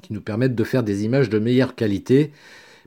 qui 0.01 0.13
nous 0.13 0.21
permette 0.21 0.55
de 0.55 0.63
faire 0.63 0.83
des 0.83 1.03
images 1.03 1.29
de 1.29 1.39
meilleure 1.39 1.75
qualité. 1.75 2.31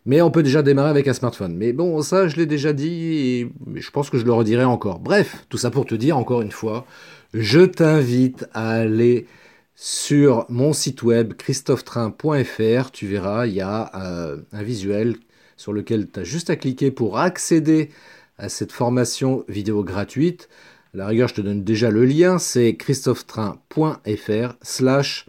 Mais 0.06 0.20
on 0.20 0.30
peut 0.30 0.42
déjà 0.42 0.62
démarrer 0.62 0.90
avec 0.90 1.08
un 1.08 1.14
smartphone. 1.14 1.56
Mais 1.56 1.72
bon, 1.72 2.02
ça, 2.02 2.28
je 2.28 2.36
l'ai 2.36 2.44
déjà 2.44 2.74
dit 2.74 3.16
et 3.16 3.52
je 3.74 3.90
pense 3.90 4.10
que 4.10 4.18
je 4.18 4.24
le 4.26 4.32
redirai 4.32 4.64
encore. 4.64 4.98
Bref, 4.98 5.46
tout 5.48 5.56
ça 5.56 5.70
pour 5.70 5.86
te 5.86 5.94
dire 5.94 6.18
encore 6.18 6.42
une 6.42 6.50
fois, 6.50 6.86
je 7.34 7.60
t'invite 7.60 8.46
à 8.54 8.70
aller 8.70 9.26
sur 9.74 10.46
mon 10.48 10.72
site 10.72 11.02
web 11.02 11.34
christophetrain.fr, 11.34 12.90
tu 12.92 13.08
verras, 13.08 13.46
il 13.48 13.54
y 13.54 13.60
a 13.60 13.90
euh, 13.96 14.40
un 14.52 14.62
visuel 14.62 15.16
sur 15.56 15.72
lequel 15.72 16.08
tu 16.10 16.20
as 16.20 16.24
juste 16.24 16.48
à 16.48 16.56
cliquer 16.56 16.92
pour 16.92 17.18
accéder 17.18 17.90
à 18.38 18.48
cette 18.48 18.70
formation 18.70 19.44
vidéo 19.48 19.82
gratuite. 19.82 20.48
La 20.94 21.08
rigueur, 21.08 21.26
je 21.28 21.34
te 21.34 21.40
donne 21.40 21.64
déjà 21.64 21.90
le 21.90 22.04
lien, 22.04 22.38
c'est 22.38 22.76
christophetrain.fr 22.76 24.54
slash 24.62 25.26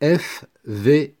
FVG 0.00 1.14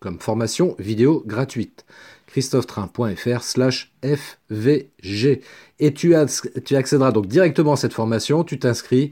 comme 0.00 0.18
formation 0.18 0.74
vidéo 0.78 1.22
gratuite 1.26 1.84
christophetrain.fr 2.32 3.42
slash 3.42 3.92
FVG. 4.02 5.42
Et 5.80 5.92
tu, 5.92 6.14
accéderas 6.14 7.12
donc 7.12 7.26
directement 7.26 7.74
à 7.74 7.76
cette 7.76 7.92
formation, 7.92 8.42
tu 8.42 8.58
t'inscris, 8.58 9.10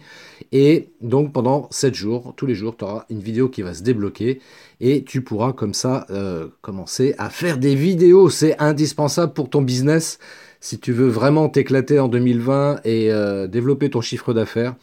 et 0.52 0.88
donc 1.02 1.32
pendant 1.32 1.68
7 1.70 1.94
jours, 1.94 2.32
tous 2.36 2.46
les 2.46 2.54
jours, 2.54 2.76
tu 2.78 2.84
auras 2.84 3.04
une 3.10 3.20
vidéo 3.20 3.50
qui 3.50 3.60
va 3.60 3.74
se 3.74 3.82
débloquer, 3.82 4.40
et 4.80 5.04
tu 5.04 5.20
pourras 5.20 5.52
comme 5.52 5.74
ça 5.74 6.06
euh, 6.10 6.48
commencer 6.62 7.14
à 7.18 7.28
faire 7.28 7.58
des 7.58 7.74
vidéos. 7.74 8.30
C'est 8.30 8.58
indispensable 8.58 9.34
pour 9.34 9.50
ton 9.50 9.60
business. 9.60 10.18
Si 10.60 10.78
tu 10.78 10.92
veux 10.92 11.08
vraiment 11.08 11.50
t'éclater 11.50 11.98
en 11.98 12.08
2020 12.08 12.80
et 12.84 13.12
euh, 13.12 13.46
développer 13.46 13.90
ton 13.90 14.00
chiffre 14.00 14.32
d'affaires, 14.32 14.76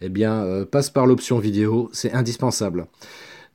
eh 0.00 0.08
bien, 0.08 0.42
euh, 0.42 0.64
passe 0.64 0.90
par 0.90 1.06
l'option 1.06 1.38
vidéo, 1.38 1.90
c'est 1.92 2.12
indispensable. 2.12 2.86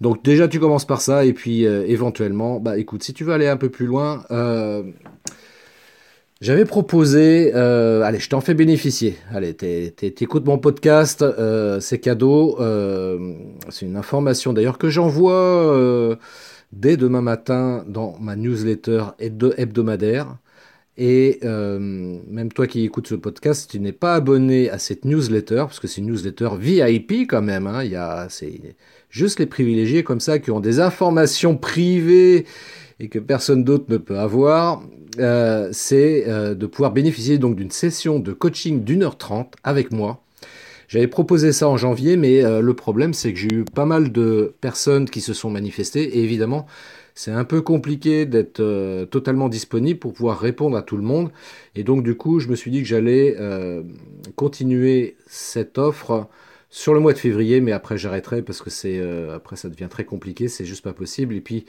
Donc 0.04 0.22
déjà 0.22 0.50
tu 0.50 0.60
commences 0.60 0.84
par 0.84 1.00
ça 1.00 1.24
et 1.24 1.32
puis 1.32 1.66
euh, 1.66 1.86
éventuellement, 1.88 2.60
bah 2.60 2.78
écoute, 2.78 3.04
si 3.04 3.14
tu 3.14 3.24
veux 3.24 3.32
aller 3.32 3.48
un 3.48 3.56
peu 3.56 3.70
plus 3.70 3.86
loin, 3.86 4.26
euh, 4.32 4.84
j'avais 6.42 6.66
proposé, 6.66 7.54
euh, 7.56 8.02
allez, 8.02 8.20
je 8.20 8.28
t'en 8.28 8.42
fais 8.42 8.54
bénéficier. 8.54 9.16
Allez, 9.34 9.54
t'écoutes 9.54 10.46
mon 10.46 10.58
podcast, 10.58 11.24
c'est 11.80 12.00
cadeau. 12.00 12.58
c'est 13.70 13.86
une 13.86 13.96
information 13.96 14.52
d'ailleurs 14.52 14.78
que 14.78 14.90
j'envoie 14.90 16.18
dès 16.74 16.98
demain 16.98 17.22
matin 17.22 17.86
dans 17.88 18.18
ma 18.20 18.36
newsletter 18.36 19.06
hebdomadaire. 19.20 20.36
Et 20.98 21.40
même 21.44 22.52
toi 22.54 22.68
qui 22.68 22.84
écoutes 22.84 23.08
ce 23.08 23.16
podcast, 23.16 23.72
tu 23.72 23.80
n'es 23.80 23.94
pas 23.94 24.16
abonné 24.16 24.70
à 24.70 24.80
cette 24.80 25.06
newsletter, 25.06 25.60
parce 25.60 25.80
que 25.80 25.88
c'est 25.88 26.02
une 26.02 26.08
newsletter 26.08 26.50
VIP 26.60 27.26
quand 27.30 27.42
même, 27.42 27.68
hein, 27.68 27.86
il 27.86 27.92
y 27.92 27.96
a, 27.96 28.28
juste 29.14 29.40
les 29.40 29.46
privilégiés 29.46 30.04
comme 30.04 30.20
ça 30.20 30.40
qui 30.40 30.50
ont 30.50 30.60
des 30.60 30.80
informations 30.80 31.56
privées 31.56 32.46
et 33.00 33.08
que 33.08 33.20
personne 33.20 33.64
d'autre 33.64 33.86
ne 33.90 33.98
peut 33.98 34.18
avoir, 34.18 34.84
euh, 35.20 35.70
c'est 35.72 36.26
euh, 36.28 36.56
de 36.56 36.66
pouvoir 36.66 36.92
bénéficier 36.92 37.38
donc 37.38 37.56
d'une 37.56 37.72
session 37.72 38.20
de 38.20 38.34
coaching 38.34 38.84
d'une 38.84 39.04
heure 39.04 39.18
trente 39.18 39.54
avec 39.64 39.92
moi. 39.92 40.24
J'avais 40.88 41.08
proposé 41.08 41.52
ça 41.52 41.70
en 41.70 41.78
janvier, 41.78 42.18
mais 42.18 42.44
le 42.44 42.74
problème 42.74 43.14
c'est 43.14 43.34
que 43.34 43.40
j'ai 43.40 43.52
eu 43.52 43.64
pas 43.64 43.86
mal 43.86 44.12
de 44.12 44.54
personnes 44.62 45.10
qui 45.10 45.22
se 45.22 45.34
sont 45.34 45.50
manifestées 45.50 46.18
et 46.18 46.24
évidemment 46.24 46.68
c'est 47.16 47.32
un 47.32 47.44
peu 47.44 47.62
compliqué 47.62 48.26
d'être 48.26 48.60
euh, 48.60 49.06
totalement 49.06 49.50
disponible 49.50 50.00
pour 50.00 50.14
pouvoir 50.14 50.40
répondre 50.40 50.76
à 50.76 50.82
tout 50.82 50.98
le 50.98 51.04
monde. 51.04 51.32
Et 51.76 51.84
donc 51.84 52.04
du 52.04 52.16
coup, 52.16 52.40
je 52.40 52.48
me 52.48 52.56
suis 52.56 52.72
dit 52.72 52.82
que 52.82 52.88
j'allais 52.88 53.36
euh, 53.40 53.84
continuer 54.36 55.16
cette 55.28 55.78
offre 55.78 56.28
sur 56.74 56.94
le 56.96 57.00
mois 57.00 57.14
de 57.14 57.20
février, 57.20 57.62
mais 57.62 57.72
après 57.72 57.98
j'arrêterai 57.98 58.42
parce 58.42 58.62
que 58.62 58.70
c'est 58.70 58.98
euh, 59.00 59.36
après 59.36 59.56
ça 59.56 59.70
devient 59.70 59.88
très 59.90 60.06
compliqué, 60.06 60.48
c'est 60.48 60.66
juste 60.66 60.84
pas 60.84 60.94
possible. 60.94 61.36
Et 61.36 61.42
puis 61.42 61.66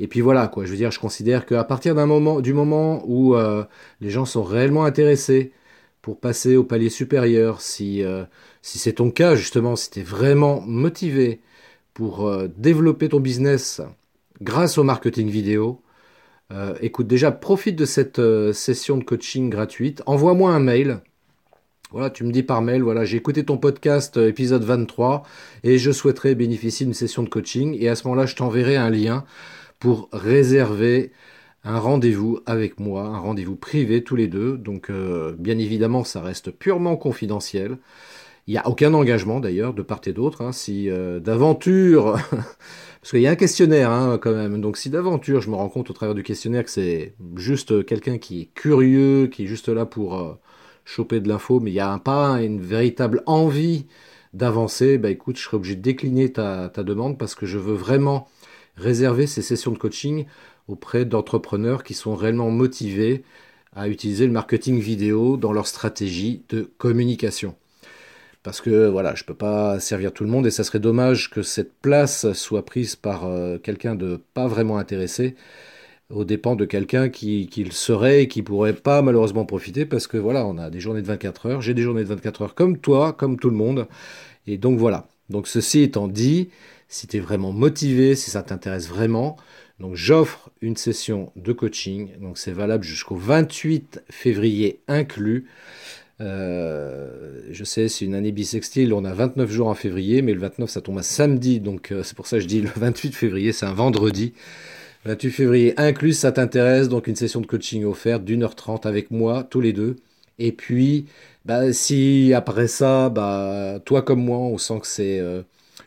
et 0.00 0.06
puis 0.08 0.20
voilà 0.20 0.48
quoi. 0.48 0.64
Je 0.64 0.70
veux 0.70 0.76
dire, 0.76 0.90
je 0.90 0.98
considère 0.98 1.44
qu'à 1.46 1.64
partir 1.64 1.94
d'un 1.94 2.06
moment, 2.06 2.40
du 2.40 2.54
moment 2.54 3.02
où 3.06 3.36
les 4.00 4.10
gens 4.10 4.24
sont 4.24 4.42
réellement 4.42 4.84
intéressés 4.84 5.52
pour 6.02 6.18
passer 6.20 6.56
au 6.56 6.64
palier 6.64 6.90
supérieur, 6.90 7.60
si 7.60 8.02
si 8.62 8.78
c'est 8.78 8.94
ton 8.94 9.10
cas 9.10 9.34
justement, 9.34 9.76
si 9.76 9.90
tu 9.90 10.00
es 10.00 10.02
vraiment 10.02 10.62
motivé 10.62 11.40
pour 11.94 12.30
développer 12.56 13.08
ton 13.10 13.20
business 13.20 13.82
grâce 14.40 14.78
au 14.78 14.84
marketing 14.84 15.28
vidéo. 15.28 15.82
Euh, 16.52 16.74
écoute, 16.80 17.06
déjà, 17.06 17.32
profite 17.32 17.76
de 17.76 17.84
cette 17.84 18.18
euh, 18.18 18.52
session 18.52 18.96
de 18.96 19.04
coaching 19.04 19.50
gratuite. 19.50 20.02
Envoie-moi 20.06 20.50
un 20.50 20.60
mail. 20.60 21.00
Voilà, 21.92 22.10
tu 22.10 22.24
me 22.24 22.32
dis 22.32 22.42
par 22.42 22.62
mail, 22.62 22.82
voilà, 22.82 23.04
j'ai 23.04 23.16
écouté 23.16 23.44
ton 23.44 23.58
podcast 23.58 24.16
euh, 24.16 24.28
épisode 24.28 24.64
23 24.64 25.22
et 25.62 25.78
je 25.78 25.92
souhaiterais 25.92 26.34
bénéficier 26.34 26.84
d'une 26.84 26.94
session 26.94 27.22
de 27.22 27.28
coaching. 27.28 27.76
Et 27.78 27.88
à 27.88 27.94
ce 27.94 28.06
moment-là, 28.08 28.26
je 28.26 28.34
t'enverrai 28.34 28.76
un 28.76 28.90
lien 28.90 29.24
pour 29.78 30.08
réserver 30.12 31.12
un 31.64 31.78
rendez-vous 31.78 32.40
avec 32.46 32.80
moi, 32.80 33.02
un 33.02 33.18
rendez-vous 33.18 33.56
privé 33.56 34.02
tous 34.02 34.16
les 34.16 34.26
deux. 34.26 34.56
Donc, 34.56 34.90
bien 35.38 35.58
évidemment, 35.58 36.04
ça 36.04 36.22
reste 36.22 36.50
purement 36.50 36.96
confidentiel. 36.96 37.78
Il 38.46 38.52
n'y 38.52 38.58
a 38.58 38.66
aucun 38.68 38.94
engagement 38.94 39.40
d'ailleurs 39.40 39.74
de 39.74 39.82
part 39.82 40.00
et 40.06 40.12
d'autre. 40.12 40.42
Hein. 40.42 40.52
Si 40.52 40.88
d'aventure 41.20 42.18
Parce 43.06 43.12
qu'il 43.12 43.20
y 43.20 43.28
a 43.28 43.30
un 43.30 43.36
questionnaire 43.36 43.92
hein, 43.92 44.18
quand 44.20 44.34
même. 44.34 44.60
Donc 44.60 44.76
si 44.76 44.90
d'aventure 44.90 45.40
je 45.40 45.48
me 45.48 45.54
rends 45.54 45.68
compte 45.68 45.90
au 45.90 45.92
travers 45.92 46.16
du 46.16 46.24
questionnaire 46.24 46.64
que 46.64 46.70
c'est 46.70 47.14
juste 47.36 47.86
quelqu'un 47.86 48.18
qui 48.18 48.40
est 48.40 48.46
curieux, 48.46 49.28
qui 49.28 49.44
est 49.44 49.46
juste 49.46 49.68
là 49.68 49.86
pour 49.86 50.18
euh, 50.18 50.34
choper 50.86 51.20
de 51.20 51.28
l'info, 51.28 51.60
mais 51.60 51.70
il 51.70 51.74
n'y 51.74 51.80
a 51.80 51.98
pas 51.98 52.40
une 52.40 52.62
véritable 52.62 53.22
envie 53.26 53.84
d'avancer, 54.32 54.98
bah 54.98 55.10
écoute, 55.10 55.36
je 55.36 55.42
serai 55.42 55.56
obligé 55.56 55.76
de 55.76 55.82
décliner 55.82 56.32
ta, 56.32 56.68
demande 56.68 57.18
parce 57.18 57.34
que 57.34 57.44
je 57.44 57.58
veux 57.58 57.74
vraiment 57.74 58.28
réserver 58.76 59.26
ces 59.26 59.42
sessions 59.42 59.72
de 59.72 59.78
coaching 59.78 60.26
auprès 60.68 61.04
d'entrepreneurs 61.04 61.82
qui 61.84 61.94
sont 61.94 62.14
réellement 62.14 62.50
motivés 62.50 63.24
à 63.74 63.88
utiliser 63.88 64.26
le 64.26 64.32
marketing 64.32 64.78
vidéo 64.78 65.36
dans 65.36 65.52
leur 65.52 65.66
stratégie 65.66 66.42
de 66.48 66.70
communication. 66.78 67.56
Parce 68.42 68.60
que 68.60 68.86
voilà, 68.86 69.14
je 69.14 69.24
peux 69.24 69.34
pas 69.34 69.80
servir 69.80 70.12
tout 70.12 70.22
le 70.22 70.30
monde 70.30 70.46
et 70.46 70.50
ça 70.50 70.64
serait 70.64 70.78
dommage 70.78 71.30
que 71.30 71.42
cette 71.42 71.74
place 71.74 72.32
soit 72.32 72.64
prise 72.64 72.94
par 72.94 73.26
euh, 73.26 73.58
quelqu'un 73.58 73.96
de 73.96 74.20
pas 74.34 74.46
vraiment 74.46 74.78
intéressé 74.78 75.34
aux 76.10 76.24
dépens 76.24 76.54
de 76.54 76.64
quelqu'un 76.64 77.08
qui, 77.08 77.48
le 77.56 77.70
serait 77.70 78.22
et 78.22 78.28
qui 78.28 78.42
pourrait 78.42 78.74
pas 78.74 79.02
malheureusement 79.02 79.44
profiter 79.44 79.86
parce 79.86 80.06
que 80.06 80.16
voilà, 80.16 80.46
on 80.46 80.56
a 80.58 80.70
des 80.70 80.80
journées 80.80 81.02
de 81.02 81.06
24 81.06 81.46
heures, 81.46 81.60
j'ai 81.60 81.74
des 81.74 81.82
journées 81.82 82.04
de 82.04 82.08
24 82.08 82.42
heures 82.42 82.54
comme 82.54 82.78
toi, 82.78 83.12
comme 83.12 83.38
tout 83.38 83.50
le 83.50 83.56
monde. 83.56 83.88
Et 84.46 84.58
donc 84.58 84.78
voilà. 84.78 85.08
Donc 85.30 85.48
ceci 85.48 85.80
étant 85.82 86.06
dit, 86.06 86.48
si 86.88 87.06
tu 87.06 87.16
es 87.16 87.20
vraiment 87.20 87.52
motivé, 87.52 88.14
si 88.14 88.30
ça 88.30 88.42
t'intéresse 88.42 88.88
vraiment, 88.88 89.36
donc 89.80 89.96
j'offre 89.96 90.50
une 90.60 90.76
session 90.76 91.32
de 91.36 91.52
coaching, 91.52 92.10
donc 92.20 92.38
c'est 92.38 92.52
valable 92.52 92.84
jusqu'au 92.84 93.16
28 93.16 94.02
février 94.08 94.80
inclus. 94.86 95.46
Euh, 96.20 97.42
je 97.50 97.64
sais, 97.64 97.88
c'est 97.88 98.04
une 98.04 98.14
année 98.14 98.32
bisextile, 98.32 98.94
on 98.94 99.04
a 99.04 99.12
29 99.12 99.50
jours 99.50 99.66
en 99.66 99.74
février, 99.74 100.22
mais 100.22 100.32
le 100.32 100.40
29 100.40 100.70
ça 100.70 100.80
tombe 100.80 100.98
à 100.98 101.02
samedi, 101.02 101.60
donc 101.60 101.90
euh, 101.92 102.02
c'est 102.04 102.16
pour 102.16 102.26
ça 102.26 102.36
que 102.36 102.42
je 102.42 102.48
dis 102.48 102.62
le 102.62 102.70
28 102.74 103.14
février, 103.14 103.52
c'est 103.52 103.66
un 103.66 103.74
vendredi. 103.74 104.32
28 105.06 105.30
février 105.30 105.80
inclus, 105.80 106.14
ça 106.14 106.32
t'intéresse, 106.32 106.88
donc 106.88 107.06
une 107.06 107.14
session 107.14 107.40
de 107.40 107.46
coaching 107.46 107.84
offerte 107.84 108.24
d'une 108.24 108.42
heure 108.42 108.56
trente 108.56 108.86
avec 108.86 109.12
moi, 109.12 109.44
tous 109.44 109.60
les 109.60 109.72
deux. 109.72 109.96
Et 110.40 110.50
puis, 110.50 111.06
bah, 111.44 111.72
si 111.72 112.32
après 112.34 112.66
ça, 112.66 113.08
bah, 113.08 113.78
toi 113.84 114.02
comme 114.02 114.20
moi, 114.20 114.38
on 114.38 114.58
sent 114.58 114.80
que 114.80 114.86
c'est 114.88 115.20
euh, 115.20 115.42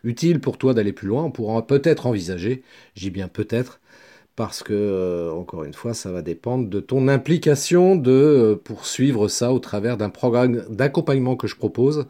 utile 0.05 0.39
pour 0.39 0.58
toi 0.58 0.73
d'aller 0.73 0.93
plus 0.93 1.10
loin, 1.10 1.23
on 1.25 1.32
pourra 1.32 1.67
peut-être 1.67 2.08
envisager, 2.08 2.63
j'ai 2.95 3.10
bien 3.10 3.27
peut-être, 3.27 3.82
parce 4.38 4.63
que, 4.63 4.73
euh, 4.73 5.34
encore 5.34 5.65
une 5.65 5.73
fois, 5.73 5.93
ça 5.93 6.12
va 6.13 6.21
dépendre 6.21 6.69
de 6.69 6.79
ton 6.79 7.10
implication 7.10 7.97
de 7.97 8.12
euh, 8.12 8.55
poursuivre 8.55 9.27
ça 9.27 9.51
au 9.51 9.60
travers 9.60 9.97
d'un 9.97 10.10
programme 10.10 10.63
d'accompagnement 10.69 11.36
que 11.36 11.47
je 11.47 11.58
propose 11.58 12.08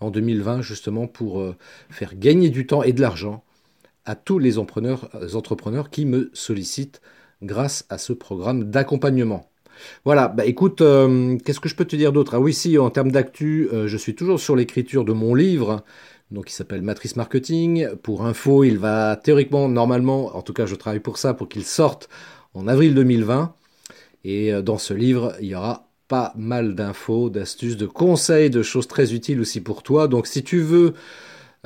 en 0.00 0.10
2020, 0.10 0.60
justement 0.60 1.06
pour 1.06 1.42
faire 1.90 2.14
gagner 2.16 2.48
du 2.50 2.66
temps 2.66 2.82
et 2.82 2.92
de 2.92 3.00
l'argent 3.02 3.44
à 4.04 4.14
tous 4.14 4.38
les 4.38 4.58
entrepreneurs, 4.58 5.08
entrepreneurs 5.34 5.90
qui 5.90 6.06
me 6.06 6.30
sollicitent 6.32 7.00
grâce 7.42 7.86
à 7.88 7.98
ce 7.98 8.12
programme 8.12 8.64
d'accompagnement. 8.64 9.50
Voilà, 10.04 10.28
bah 10.28 10.44
écoute, 10.44 10.78
qu'est-ce 10.78 11.60
que 11.60 11.68
je 11.68 11.74
peux 11.74 11.86
te 11.86 11.96
dire 11.96 12.12
d'autre? 12.12 12.34
Ah 12.34 12.40
oui, 12.40 12.52
si, 12.52 12.76
en 12.76 12.90
termes 12.90 13.10
d'actu, 13.10 13.68
je 13.86 13.96
suis 13.96 14.14
toujours 14.14 14.38
sur 14.38 14.54
l'écriture 14.54 15.06
de 15.06 15.14
mon 15.14 15.34
livre 15.34 15.84
donc 16.30 16.50
il 16.50 16.54
s'appelle 16.54 16.82
Matrice 16.82 17.16
Marketing. 17.16 17.88
Pour 18.02 18.24
info, 18.24 18.64
il 18.64 18.78
va 18.78 19.16
théoriquement, 19.16 19.68
normalement, 19.68 20.36
en 20.36 20.42
tout 20.42 20.52
cas 20.52 20.66
je 20.66 20.74
travaille 20.74 21.00
pour 21.00 21.18
ça, 21.18 21.34
pour 21.34 21.48
qu'il 21.48 21.64
sorte 21.64 22.08
en 22.54 22.68
avril 22.68 22.94
2020. 22.94 23.54
Et 24.24 24.52
euh, 24.52 24.62
dans 24.62 24.78
ce 24.78 24.94
livre, 24.94 25.34
il 25.40 25.48
y 25.48 25.54
aura 25.54 25.88
pas 26.08 26.32
mal 26.36 26.74
d'infos, 26.74 27.30
d'astuces, 27.30 27.76
de 27.76 27.86
conseils, 27.86 28.50
de 28.50 28.62
choses 28.62 28.86
très 28.86 29.12
utiles 29.14 29.40
aussi 29.40 29.60
pour 29.60 29.82
toi. 29.82 30.08
Donc 30.08 30.26
si 30.26 30.44
tu 30.44 30.60
veux 30.60 30.94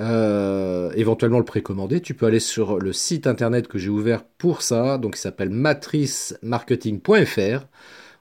euh, 0.01 0.74
éventuellement 0.97 1.39
le 1.39 1.45
précommander, 1.45 2.01
tu 2.01 2.15
peux 2.15 2.27
aller 2.27 2.41
sur 2.41 2.79
le 2.79 2.93
site 2.93 3.27
internet 3.27 3.69
que 3.69 3.79
j'ai 3.79 3.91
ouvert 3.91 4.25
pour 4.25 4.63
ça, 4.63 4.99
donc 4.99 5.17
il 5.17 5.21
s'appelle 5.21 5.51
matricemarketing.fr. 5.51 7.67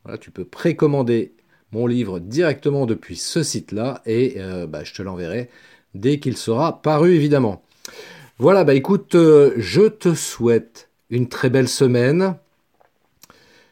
Voilà, 0.04 0.18
tu 0.20 0.32
peux 0.32 0.46
précommander 0.46 1.34
mon 1.72 1.88
livre 1.88 2.20
directement 2.20 2.86
depuis 2.86 3.16
ce 3.16 3.44
site-là 3.44 4.02
et 4.06 4.36
euh, 4.38 4.68
bah, 4.68 4.84
je 4.84 4.94
te 4.94 5.02
l'enverrai 5.02 5.50
dès 5.96 6.20
qu'il 6.20 6.38
sera 6.38 6.82
paru 6.82 7.16
évidemment. 7.16 7.64
Voilà, 8.38 8.64
bah 8.64 8.74
écoute, 8.74 9.16
euh, 9.16 9.54
je 9.58 9.84
te 9.84 10.14
souhaite 10.14 10.90
une 11.10 11.30
très 11.30 11.50
belle 11.50 11.68
semaine. 11.68 12.36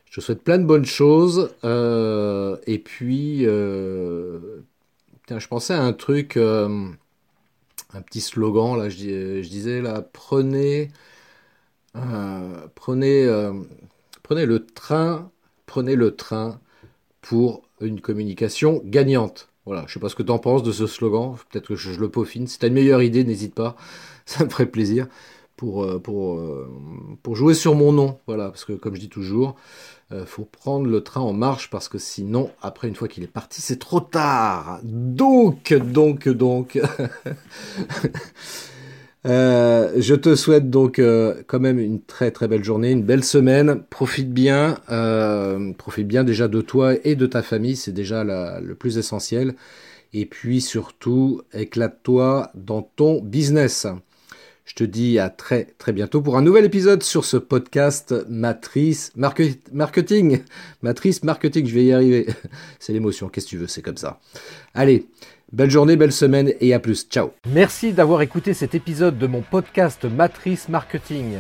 Je 0.06 0.20
te 0.20 0.26
souhaite 0.26 0.44
plein 0.44 0.58
de 0.58 0.66
bonnes 0.66 0.86
choses. 0.86 1.52
Euh, 1.64 2.58
et 2.68 2.80
puis, 2.80 3.44
je 3.44 4.62
pensais 5.50 5.74
à 5.74 5.82
un 5.82 5.94
truc, 5.94 6.38
un 7.93 8.01
petit 8.01 8.21
slogan, 8.21 8.77
là, 8.77 8.89
je, 8.89 9.41
je, 9.41 9.49
disais, 9.49 9.82
là, 9.82 10.01
prenez, 10.13 10.91
prenez, 12.75 13.51
prenez 14.23 14.45
le 14.45 14.65
train, 14.65 15.32
prenez 15.65 15.95
le 15.95 16.15
train 16.15 16.60
pour 17.21 17.63
une 17.82 18.01
communication 18.01 18.82
gagnante. 18.86 19.49
Voilà, 19.65 19.86
je 19.88 19.93
sais 19.93 19.99
pas 19.99 20.10
ce 20.10 20.15
que 20.15 20.23
tu 20.23 20.32
en 20.32 20.39
penses 20.39 20.63
de 20.63 20.71
ce 20.71 20.88
slogan, 20.88 21.36
peut-être 21.51 21.67
que 21.67 21.75
je, 21.75 21.99
le 21.99 22.10
peaufine. 22.10 22.47
Si 22.47 22.58
tu 22.58 22.65
as 22.65 22.67
une 22.67 22.73
meilleure 22.73 23.04
idée, 23.04 23.23
n'hésite 23.23 23.54
pas, 23.54 23.75
ça 24.25 24.43
me 24.43 24.49
ferait 24.49 24.65
plaisir 24.65 25.08
pour, 25.62 25.84
euh, 25.84 26.00
pour, 26.00 26.39
euh, 26.39 26.67
pour 27.21 27.36
jouer 27.36 27.54
sur 27.54 27.76
mon 27.76 27.93
nom. 27.93 28.17
Voilà, 28.26 28.45
parce 28.45 28.65
que 28.65 28.74
comme 28.74 28.95
je 28.95 29.00
dis 29.00 29.10
toujours, 29.10 29.56
euh, 30.12 30.26
faut 30.26 30.43
prendre 30.43 30.88
le 30.88 31.02
train 31.02 31.21
en 31.21 31.34
marche 31.34 31.69
parce 31.69 31.88
que 31.88 32.00
sinon, 32.00 32.50
après, 32.63 32.88
une 32.88 32.95
fois 32.95 33.08
qu'il 33.08 33.24
est 33.24 33.28
parti, 33.28 33.62
c'est 33.62 33.78
trop 33.78 34.00
tard. 34.00 34.80
Donc, 34.84 35.71
donc, 35.74 36.28
donc. 36.28 36.82
Euh, 39.28 39.93
je 39.97 40.15
te 40.15 40.36
souhaite 40.36 40.71
donc 40.71 40.97
euh, 40.97 41.43
quand 41.45 41.60
même 41.60 41.78
une 41.78 42.02
très 42.02 42.32
très 42.32 42.47
belle 42.47 42.63
journée, 42.63 42.89
une 42.89 43.04
belle 43.04 43.24
semaine. 43.24 43.84
Profite 43.91 44.34
bien, 44.34 44.80
profite 45.78 46.08
bien 46.08 46.24
déjà 46.24 46.47
de 46.47 46.60
toi 46.60 46.95
et 47.04 47.15
de 47.15 47.28
ta 47.28 47.43
famille, 47.43 47.76
c'est 47.76 47.91
déjà 47.91 48.24
le 48.24 48.74
plus 48.74 48.97
essentiel. 48.97 49.54
Et 50.13 50.26
puis 50.26 50.60
surtout, 50.60 51.43
éclate-toi 51.54 52.50
dans 52.56 52.82
ton 52.82 53.21
business. 53.21 53.86
Je 54.72 54.76
te 54.76 54.84
dis 54.86 55.20
à 55.20 55.30
très 55.30 55.66
très 55.78 55.92
bientôt 55.92 56.22
pour 56.22 56.38
un 56.38 56.42
nouvel 56.42 56.64
épisode 56.64 57.04
sur 57.04 57.26
ce 57.26 57.36
podcast 57.36 58.16
Matrice 58.30 59.12
Marketing. 59.18 60.44
Matrice 60.82 61.24
Marketing, 61.24 61.68
je 61.68 61.76
vais 61.76 61.84
y 61.84 61.92
arriver. 61.92 62.28
C'est 62.80 62.94
l'émotion, 62.94 63.28
qu'est-ce 63.28 63.48
que 63.48 63.50
tu 63.50 63.58
veux, 63.58 63.68
c'est 63.68 63.82
comme 63.82 63.98
ça. 63.98 64.22
Allez, 64.74 65.08
belle 65.52 65.70
journée, 65.70 65.98
belle 65.98 66.14
semaine 66.14 66.54
et 66.62 66.74
à 66.74 66.80
plus. 66.80 67.06
Ciao. 67.10 67.32
Merci 67.48 67.92
d'avoir 67.92 68.22
écouté 68.22 68.54
cet 68.54 68.74
épisode 68.74 69.18
de 69.18 69.28
mon 69.28 69.42
podcast 69.42 70.06
Matrice 70.06 70.70
Marketing. 70.70 71.34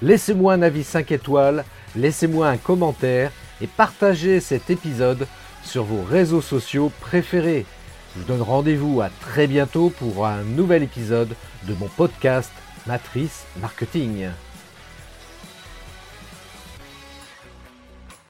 Laissez-moi 0.00 0.54
un 0.54 0.62
avis 0.62 0.82
5 0.82 1.12
étoiles, 1.12 1.66
laissez-moi 1.94 2.48
un 2.48 2.56
commentaire 2.56 3.32
et 3.60 3.66
partagez 3.66 4.40
cet 4.40 4.70
épisode 4.70 5.26
sur 5.62 5.84
vos 5.84 6.02
réseaux 6.04 6.40
sociaux 6.40 6.90
préférés. 7.02 7.66
Je 8.14 8.20
vous 8.20 8.26
donne 8.26 8.40
rendez-vous 8.40 9.02
à 9.02 9.10
très 9.20 9.46
bientôt 9.46 9.90
pour 9.90 10.26
un 10.26 10.42
nouvel 10.42 10.82
épisode 10.82 11.34
de 11.68 11.74
mon 11.74 11.88
podcast 11.88 12.50
Matrice 12.86 13.44
Marketing. 13.60 14.32